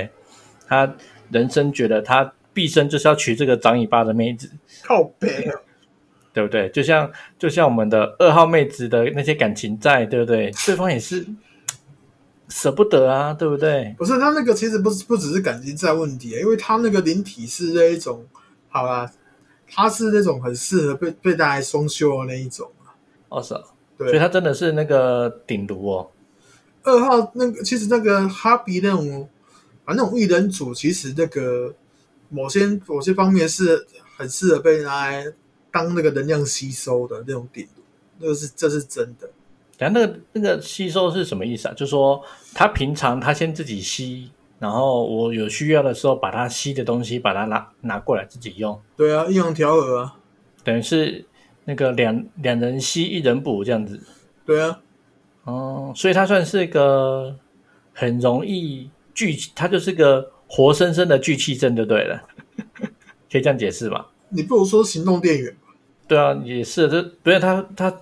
[0.66, 0.94] 他
[1.30, 4.50] 人生觉得他毕生就是要娶这个长尾巴的妹子，
[4.84, 5.60] 靠背啊。
[6.34, 6.66] 对不对？
[6.70, 10.50] 就像就像我们的二号妹子的那些感情债，对不对？
[10.64, 11.26] 对方也是
[12.48, 13.94] 舍不得啊，对不对？
[13.98, 18.24] 不是他那个其实不是不只是感情债问题，因为他那个灵体是那一种，
[18.70, 19.12] 好吧，
[19.68, 22.96] 他是那种很适合被被大家双修的那一种啊。
[23.28, 23.54] 哦，是，
[23.98, 26.10] 对，所以他真的是那个顶炉哦。
[26.82, 29.28] 二号那个其实那个哈比那种
[29.84, 31.74] 啊那种异人组，其实那个
[32.28, 35.32] 某些某些方面是很适合被拿来。
[35.74, 37.66] 当那个能量吸收的那种点，
[38.18, 39.26] 那个是这是真的。
[39.78, 41.72] 然后那个那个吸收是什么意思啊？
[41.72, 42.22] 就是说
[42.52, 48.78] 他平常他先自己吸，然后我有需要的时候把他吸的东西把它拿拿过来自己用。
[48.98, 50.14] 对啊，阴阳调和啊，
[50.62, 51.24] 等于是
[51.64, 53.98] 那个两两人吸一人补这样子。
[54.44, 54.78] 对啊，
[55.44, 57.36] 哦，所以它算是一个
[57.92, 62.22] 很容易聚，它就是个活生生的聚气阵，就对了，
[63.30, 64.08] 可以这样解释吧？
[64.28, 65.74] 你不如说行动电源吧？
[66.06, 67.92] 对啊，也是，这不是它它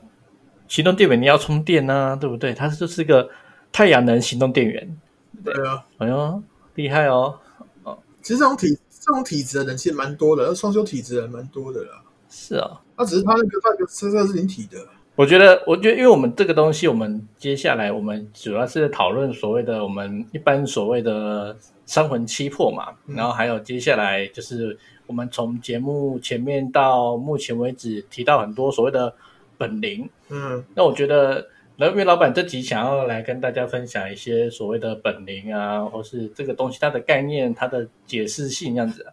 [0.68, 2.52] 行动电源你要充电啊，对不对？
[2.52, 3.28] 它就是个
[3.72, 4.96] 太阳能行动电源。
[5.42, 6.42] 对啊，哎呦，
[6.74, 7.38] 厉害哦！
[7.84, 12.02] 哦其实这种体这种体质的人其实蛮多的，双休体质的人蛮多的啦。
[12.28, 14.78] 是啊，那只是他那个那个车车是灵体的。
[15.20, 21.54] 我觉得，我觉得，因为我们这个东西，我们接下来我们主要是讨论所谓的我们一般所谓的
[21.84, 29.14] 三魂七魄嘛，然后还有接下来就是我们从节目前面到目前为止提到很多所谓的
[29.58, 31.46] 本灵，嗯，那我觉得，
[31.76, 39.04] 因为老板这集想要来跟大家分享一些所谓的本灵啊，或是这个东西它的概念、它的解释性这样子。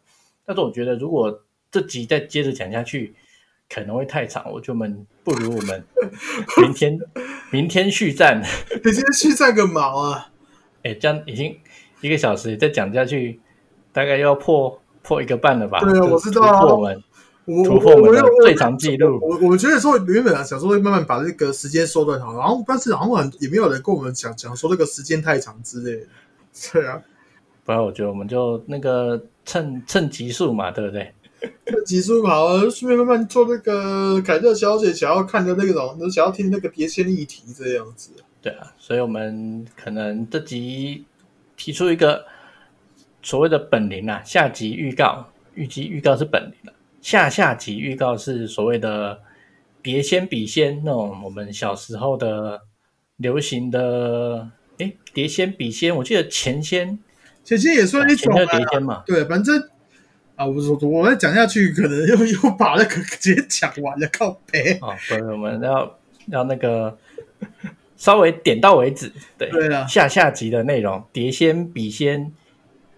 [0.46, 3.14] 但是我觉得，如果这集再接着讲下去，
[3.70, 5.84] 可能会太长，我就们不如我们
[6.62, 7.00] 明天
[7.52, 8.42] 明天续战。
[8.84, 10.30] 你今天续战个毛啊！
[10.84, 11.58] 哎，这样已经
[12.02, 13.40] 一个小时，再讲下去，
[13.92, 15.80] 大概要破破一个半了吧？
[15.82, 17.04] 对啊，我知道破我们，
[17.46, 19.20] 我突破我们的最长记录。
[19.22, 26.08] 我我们觉得说原本啊想说会慢慢把这个时间缩短好，然后但是好像很也没有人跟我们讲讲说这个时间太长之类的。
[26.72, 27.02] 对啊，
[27.66, 31.14] 不然我觉得我们就那个趁趁极速嘛，对不对？
[31.86, 38.12] 集数好，顺便慢慢做那个凯特小姐想要看的那种，想要听那个碟仙议题这样子。
[38.42, 41.06] 对啊，所以我们可能这集
[41.56, 42.26] 提出一个
[43.22, 49.20] 所谓的本灵啊，下集预告，预计预告是本灵了，下下集预告是所谓的
[49.84, 52.62] 碟仙笔仙那种我们小时候的
[53.18, 56.98] 流行的，哎，碟仙笔仙，我记得前仙，
[57.44, 59.70] 前仙也算一种碟仙嘛，对，反正。
[60.38, 64.74] 啊，我说我再讲下去，可能又又把那个直接讲完了，靠背。
[64.74, 66.96] 啊，不是，我们要要那个
[67.96, 69.12] 稍微点到为止。
[69.36, 72.32] 对，对啊，下下集的内容，碟仙、笔仙、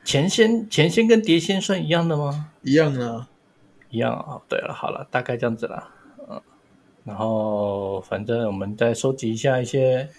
[0.04, 2.50] 前仙、前仙跟碟仙算一样的吗？
[2.62, 3.30] 一样啊，
[3.90, 4.42] 一样啊。
[4.50, 5.88] 对了，好了，大概这样子了。
[6.30, 6.42] 嗯，
[7.06, 10.10] 然后反正我们再收集一下一些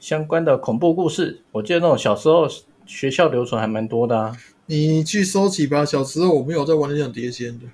[0.00, 1.40] 相关的恐怖故事。
[1.52, 2.48] 我记得那种小时候
[2.84, 4.36] 学校流传还蛮多的啊。
[4.70, 5.84] 你去收集吧。
[5.84, 7.64] 小时候我没有在玩那种碟仙的。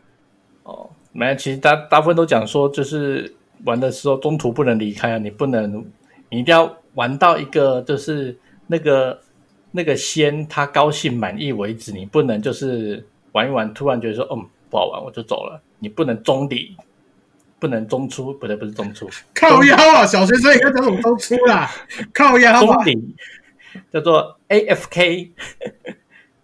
[0.62, 3.34] 哦，没，其实大大部分都讲说，就是
[3.64, 5.84] 玩的时候中途不能离开啊，你不能，
[6.30, 8.38] 你一定要玩到一个就是
[8.68, 9.20] 那个
[9.72, 16.76] 那个仙他高兴满意为止，你不能就是玩一玩突然觉得说，嗯，不好玩我就走了，你不能中底，
[17.58, 21.68] 不能中出，不对，不是中出，靠腰啊，小学生应该讲什么中出啦，
[22.14, 23.14] 靠腰中底
[23.92, 25.30] 叫做 AFK。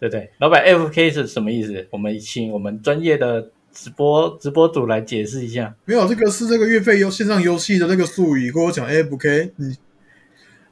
[0.01, 1.87] 对对，老板，F K 是什么意思？
[1.91, 5.75] 我们请我们专业的直播直播组来解释一下。
[5.85, 9.53] 没有，这个是这个月费游线上游戏的那个术语，跟我讲 F K。
[9.57, 9.77] 你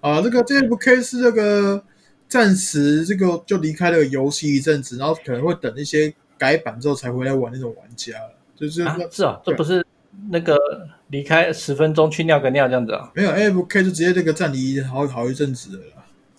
[0.00, 1.84] 啊，这个 F K 是这个
[2.26, 8.14] 暂时这个就离开了游戏一阵子，然后可能会等一些改版之后才回来玩那种玩家
[8.56, 9.84] 就是是啊，这不是
[10.30, 10.56] 那个
[11.08, 13.12] 离开十分钟去尿个尿这样子啊？
[13.14, 15.82] 没有，F K 就直接这个暂离好好一阵子了。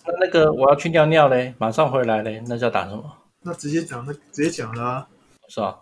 [0.06, 3.04] 那那个我要去尿尿嘞，马上回来嘞，那叫打什么？
[3.42, 5.06] 那直接讲，那直接讲啦，
[5.48, 5.78] 是吧？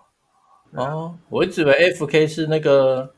[0.72, 3.10] 哦，我一直以为 F K 是那个，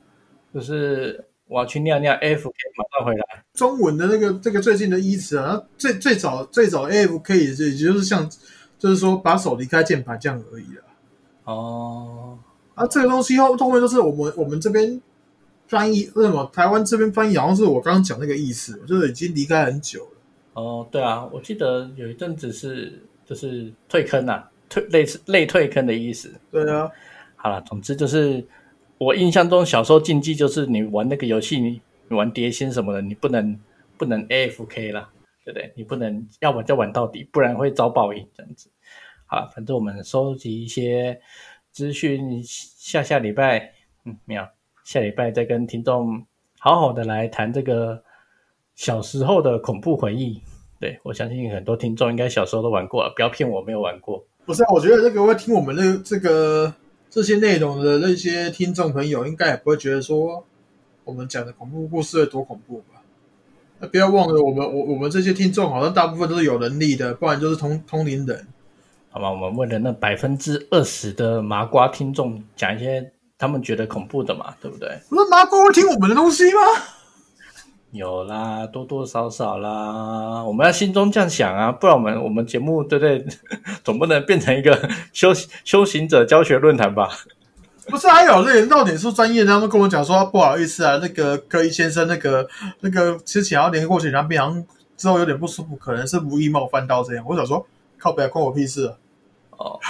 [0.55, 3.45] 就是我要去尿尿，F K 马上回来。
[3.55, 8.31] 中文的那个这个最近的依词啊，最最早最早 F K 也是，也就是像，
[8.79, 10.83] 就是说把手离开键盘这样而已啦。
[11.45, 12.39] 哦，
[12.75, 15.01] 啊，这个东西后后面就是我们我们这边
[15.67, 20.20] 翻译，为什么台湾这边翻译好像是我刚刚讲那个意思，就是已经离开很久了。
[20.55, 26.33] 哦，对啊，我记得有一阵子是就是退坑啊，退类似类退坑的意思。
[26.51, 26.91] 对啊，
[27.37, 28.45] 好了，总之就是
[28.99, 33.59] 我印象中小时候禁忌就是你玩那个游戏，你玩碟仙什么的，你不能
[33.97, 35.11] 不能 AFK 啦，
[35.45, 35.73] 对不对？
[35.77, 38.71] 你不能要玩就玩到底，不然会遭报应这样子。
[39.27, 41.21] 好，反正我们收集一些
[41.71, 43.73] 资讯，下下礼拜
[44.05, 44.45] 嗯，没有，
[44.85, 46.27] 下礼拜再跟听众
[46.59, 48.03] 好好的来谈这个
[48.81, 50.41] 小时候的恐怖回忆。
[50.79, 54.25] 对，我相信很多听众应该小时候都玩过，不要骗我没有玩过。
[54.47, 56.73] 不是，啊我觉得这个会听我们的这个
[57.11, 60.43] 这些内容的那些听众朋友，应该也不会觉得说
[61.05, 63.03] 我们讲的恐怖故事有多恐怖吧？
[63.81, 68.47] 那不要忘了，我们我我们这些听众好像大部分都是有能力的，不然就是通通灵人。
[69.11, 74.89] 好吧，我们为了那百分之二十的麻瓜听众讲一些他们觉得恐怖的嘛，对不对？
[75.11, 76.61] 不是麻瓜会听我们的东西吗？
[77.93, 83.27] 有啦，多多少少啦，我们要心中这样想啊，不然我们我们节目对不对？
[83.83, 85.33] 总不能变成一个 修
[85.65, 87.09] 修行者教学论坛吧？
[87.89, 92.49] 不是，还有那个到点是专业，他们跟我讲说不好意思啊，那个柯一先生那个
[92.81, 94.65] 那个之前要连过去，然后变成
[94.97, 97.25] 之后有点不舒服，可能是无意冒犯到这样。
[97.27, 97.67] 我想说，
[97.99, 98.95] 靠北关我屁事啊！
[99.59, 99.81] 哦，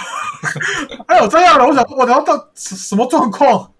[1.07, 3.71] 还有这样的，我想我聊到什么状况？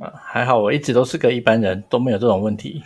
[0.00, 2.82] 啊，还好我一直都是个一般人，都没有这种问题。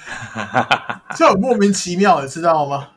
[1.15, 2.89] 这很莫名其妙，你知道吗？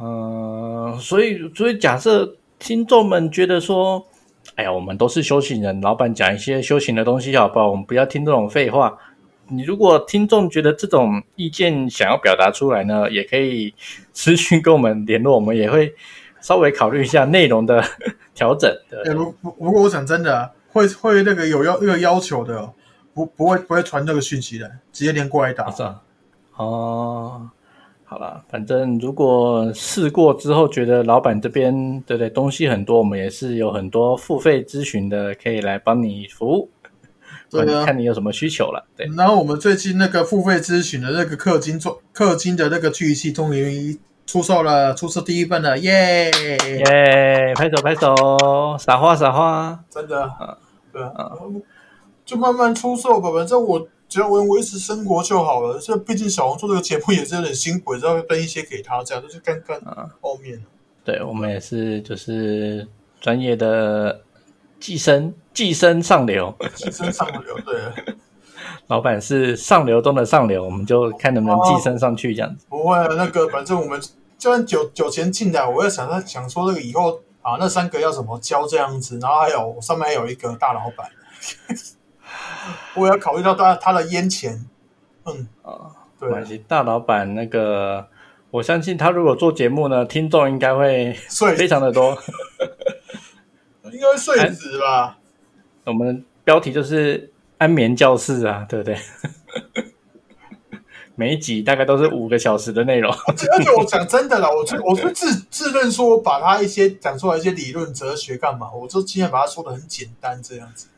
[0.00, 4.04] 嗯，所以所以假设听众们觉得说，
[4.56, 7.70] 哎呀，我们都是修行人，老板讲一些修行的东西好不好？
[7.70, 8.96] 我们不要听这种废话。
[9.48, 13.74] 你如果听众觉得这种意见想要表达出来呢，也可以
[14.12, 15.94] 私讯跟我们联络，我们也会
[16.40, 17.82] 稍微考虑一下内容的
[18.34, 18.70] 调整。
[19.04, 22.68] 哎，不不如果我讲真的，会会那个有要那个要求的，
[23.14, 25.70] 不不会不会传这个讯息的，直接连过来打。
[25.70, 26.00] 是啊，
[26.56, 27.50] 哦，
[28.04, 36.70] 好了，反正如果试过之后觉得老板这边对不对东西很多，我们也是有很多付费咨询的，可以来帮你服务。
[37.50, 38.86] 对啊，看你有什么需求了。
[38.96, 47.52] 对，然后我们最近那个付费咨询的那个氪金做氪金的那个剧系终于出售了，出售第一份了，耶耶！
[47.54, 48.14] 拍手拍手，
[48.78, 50.30] 撒花撒花，真的，
[50.90, 51.30] 对啊，
[52.32, 55.78] 就慢慢出售吧，反正我只要能维持生活就好了。
[55.78, 59.80] 这毕竟小红做这个节目也是有点辛苦，要分一些给他，这样就是干干
[60.20, 60.62] 后面。
[61.04, 62.88] 对我们也是，就是
[63.20, 64.22] 专业的。
[64.80, 67.80] 寄生，寄生上流，寄生上流，对。
[68.88, 72.66] 老板是上流中的上流，我们就看能不能寄生上去这样子。
[72.68, 74.00] 不会，那个反正我们
[74.36, 81.08] 就算九九钱进来，我也想他想说那个以后啊，那三个要怎么教这样子，然后还有上面还有一个大老板，
[82.94, 84.64] 我要考虑到他他的烟钱。
[85.24, 88.08] 嗯啊，对，大老板那个，
[88.50, 91.12] 我相信他如果做节目呢，听众应该会
[91.56, 92.16] 非常的多。
[93.92, 95.18] 应该睡死吧？
[95.84, 98.96] 我们标题就是安眠教室啊，对不对？
[101.14, 103.12] 每一集大概都是五个小时的内容。
[103.12, 110.88] 而且我讲真的啦，我我是自自认说把他一些讲出来一些理论哲学干嘛，我就尽量把它说的很简单这样子。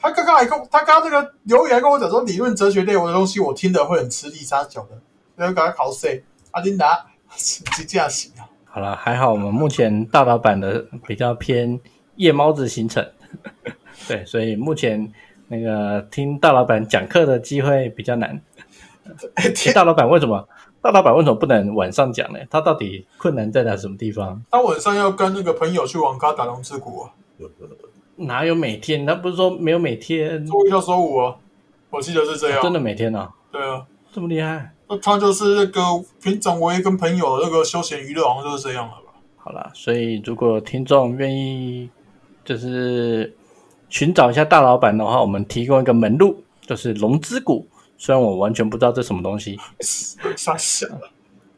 [0.00, 5.00] 他刚刚还跟他刚刚那个留言跟我讲说理论哲学内容的东西，我听的会很吃力沙脚的，
[5.36, 6.22] 要赶快考试。
[6.50, 7.06] 阿丁达
[7.36, 8.48] 是这样行啊。
[8.64, 11.80] 好了，还好我们目前大老板的比较偏。
[12.16, 13.08] 夜猫子行程，
[14.06, 15.10] 对，所以目前
[15.48, 18.38] 那个听大老板讲课的机会比较难。
[19.72, 20.46] 大老板为什么？
[20.82, 22.38] 大老板为什么不能晚上讲呢？
[22.50, 24.42] 他到底困难在哪什么地方？
[24.50, 27.10] 他晚上要跟那个朋友去网咖打龙之谷啊？
[28.20, 29.04] 哪有每天？
[29.04, 30.44] 他不是说没有每天？
[30.46, 31.36] 周一到周五啊？
[31.90, 32.62] 我记得是这样。
[32.62, 33.30] 真的每天啊？
[33.50, 34.72] 对啊，这么厉害？
[34.88, 35.80] 那他就是那个
[36.22, 39.12] 平常我也跟朋友那个休闲娱乐，好像就是这样了吧？
[39.36, 41.90] 好啦，所以如果听众愿意。
[42.42, 43.32] 就是
[43.90, 47.68] 寻找一下大老板的话，我们提供一个门路，就是龙之谷。
[47.96, 49.56] 虽然我完全不知道这什么东西，
[50.34, 51.10] 傻想了。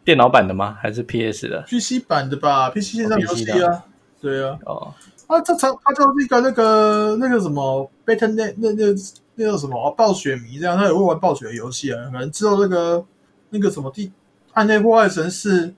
[0.04, 0.76] 电脑版的吗？
[0.82, 3.84] 还是 PS 的？PC 版的吧，PC 线上游戏啊。
[4.20, 4.58] 对啊。
[4.66, 4.92] 哦。
[5.32, 8.84] 啊，这它它就是一个那个那个什么 Beta 那那那
[9.34, 12.04] 那个什么暴雪迷这样，他也会玩暴雪的游戏啊。
[12.12, 13.04] 可能知道那个
[13.50, 14.12] 那个什么地
[14.52, 15.74] 暗黑破坏神是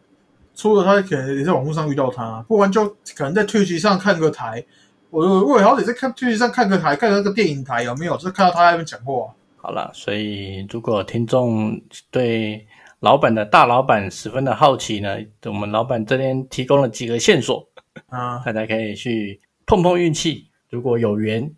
[0.56, 4.64] 出了，他可能也在网络上遇到他，不然就可能在 Twitch 上看个台。
[5.10, 8.16] 我我好歹在看电视上看个台，看那个电影台有没有？
[8.16, 9.32] 就是看到他在那边讲话。
[9.56, 11.80] 好了，所以如果听众
[12.10, 12.66] 对
[12.98, 17.64] 老板的大老板十分的好奇呢，我们老板这边提供了几个线索
[18.08, 20.48] 啊，大家可以去碰碰运气。
[20.70, 21.54] 如果有缘，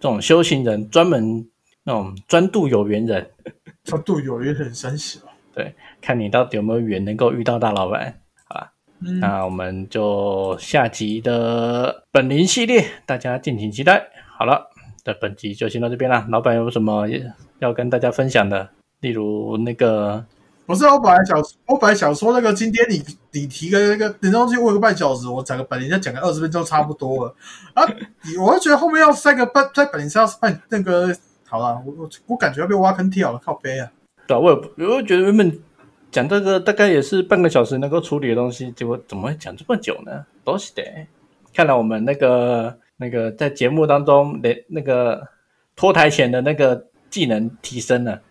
[0.00, 1.48] 这种修行人专门
[1.84, 3.30] 那种专渡有缘人，
[3.84, 5.28] 专渡有缘人神奇哦。
[5.54, 8.20] 对，看你到底有没有缘能够遇到大老板。
[8.46, 8.72] 好吧
[9.20, 14.08] 那我们就下集的本林系列，大家敬请期待。
[14.36, 14.70] 好了，
[15.04, 16.26] 那本集就先到这边啦。
[16.30, 17.06] 老板有什么
[17.58, 18.70] 要跟大家分享的？
[19.00, 20.24] 例如那个，
[20.66, 23.02] 不是我本来想，我本来想说那个今天你
[23.32, 27.34] 你提个那个，你东西问个半小时，我讲个本林再讲个二十分钟差不多了
[27.74, 27.84] 啊。
[28.38, 33.90] 我就觉得后面要塞个半，在本林上要半那个，好了，我我我感觉要被挖坑跳了，靠背啊。
[34.26, 35.58] 对，我也我觉得原本。
[36.12, 40.24] 讲这个大概也是半个小时能够处理的东西，结果怎么会讲这么久呢？
[40.44, 40.82] 都是的，
[41.52, 45.28] 看来我们那个那个在节目当中连那个
[45.74, 48.22] 脱台前的那个技能提升了。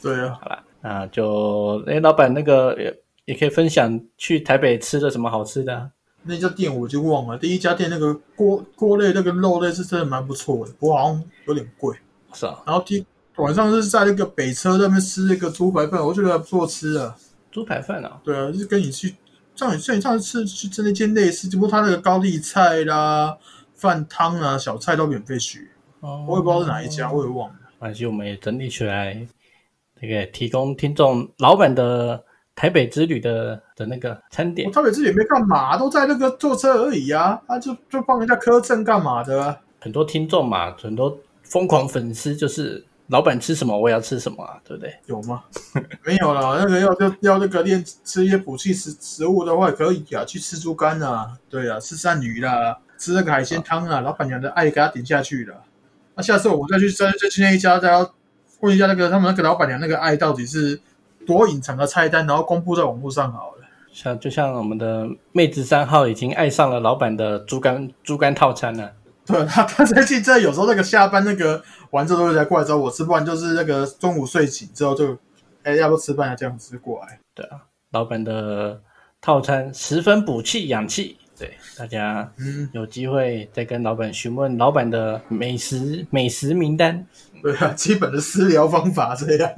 [0.00, 5.90] 对啊，好了，那就哎，老板那个也也可以分享去台北吃的什么好吃的。
[6.22, 11.96] 那家店我就忘了，第一家店那个锅锅类那个肉类是真的蛮不错的，不过好像有点贵。
[12.32, 13.04] 是啊，然后第。
[13.36, 17.16] 晚上是在那个北车那边吃那个猪排饭，我觉得还不错吃啊。
[17.50, 18.20] 猪排饭啊？
[18.22, 19.14] 对啊，就是跟你去，
[19.54, 23.34] 像你像你上次吃去吃那间类似，只不过他那个高丽菜啦、
[23.72, 25.70] 饭汤啊、小菜都免费取。
[26.00, 27.54] 哦，我也不知道是哪一家，我也忘了。
[27.78, 29.26] 反正我们也整理起来，
[30.00, 32.24] 这个提供听众老板的
[32.54, 39.58] 台北之旅的的那个餐点我，台北之旅也没干嘛，都在那个坐车而已啊，他、就就帮人家磕证干嘛的、啊？
[39.80, 44.94] 很多听众嘛，很多疯狂粉丝就是老板吃什么我也要吃什么啊，对不对？
[45.06, 45.42] 有吗？
[46.04, 55.62] 没有啦，那个要要要那个练吃一些补气食食物的话，也可以啊，去吃猪肝啊，对啊，吃鳝鱼啦，吃那个海鲜汤啊，老板娘的爱给他点下去了。
[56.14, 58.14] 那下次我们再去再再去那一家，再要
[58.60, 60.80] 问一下那个他们那个老板娘那个爱到底是
[61.26, 63.56] 多隐藏的菜单，然后公布在网络上好了。
[63.92, 68.92] 像就像我们的妹子三号已经爱上了老板的猪肝猪肝套餐了。
[69.26, 75.16] 对他，他最近真的有时候那个下班那个完之后都会来过来找我吃，不然就是那个中午睡醒之后就，
[75.62, 77.18] 哎，要不吃饭啊这样子过来。
[77.34, 78.80] 对啊，老板的
[79.20, 81.16] 套餐十分补气养气。
[81.38, 87.06] 对，大家嗯，有机会再跟老板询问老板的美食美食名单。
[87.42, 89.52] 对啊，基本的私聊方法这样，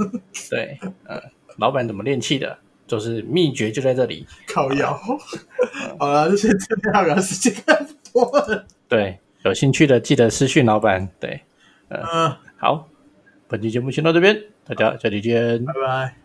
[0.50, 1.20] 对，呃，
[1.56, 4.26] 老板怎么练气的，就是秘诀就在这里。
[4.46, 4.92] 靠腰。
[5.98, 8.66] 好了，就先这样了，时间差不多了。
[8.88, 11.08] 对，有兴趣的记得私讯老板。
[11.18, 11.42] 对，
[11.88, 12.88] 嗯，好，
[13.48, 15.72] 本期节目先到这边，大家下期见拜。
[15.74, 16.16] 拜。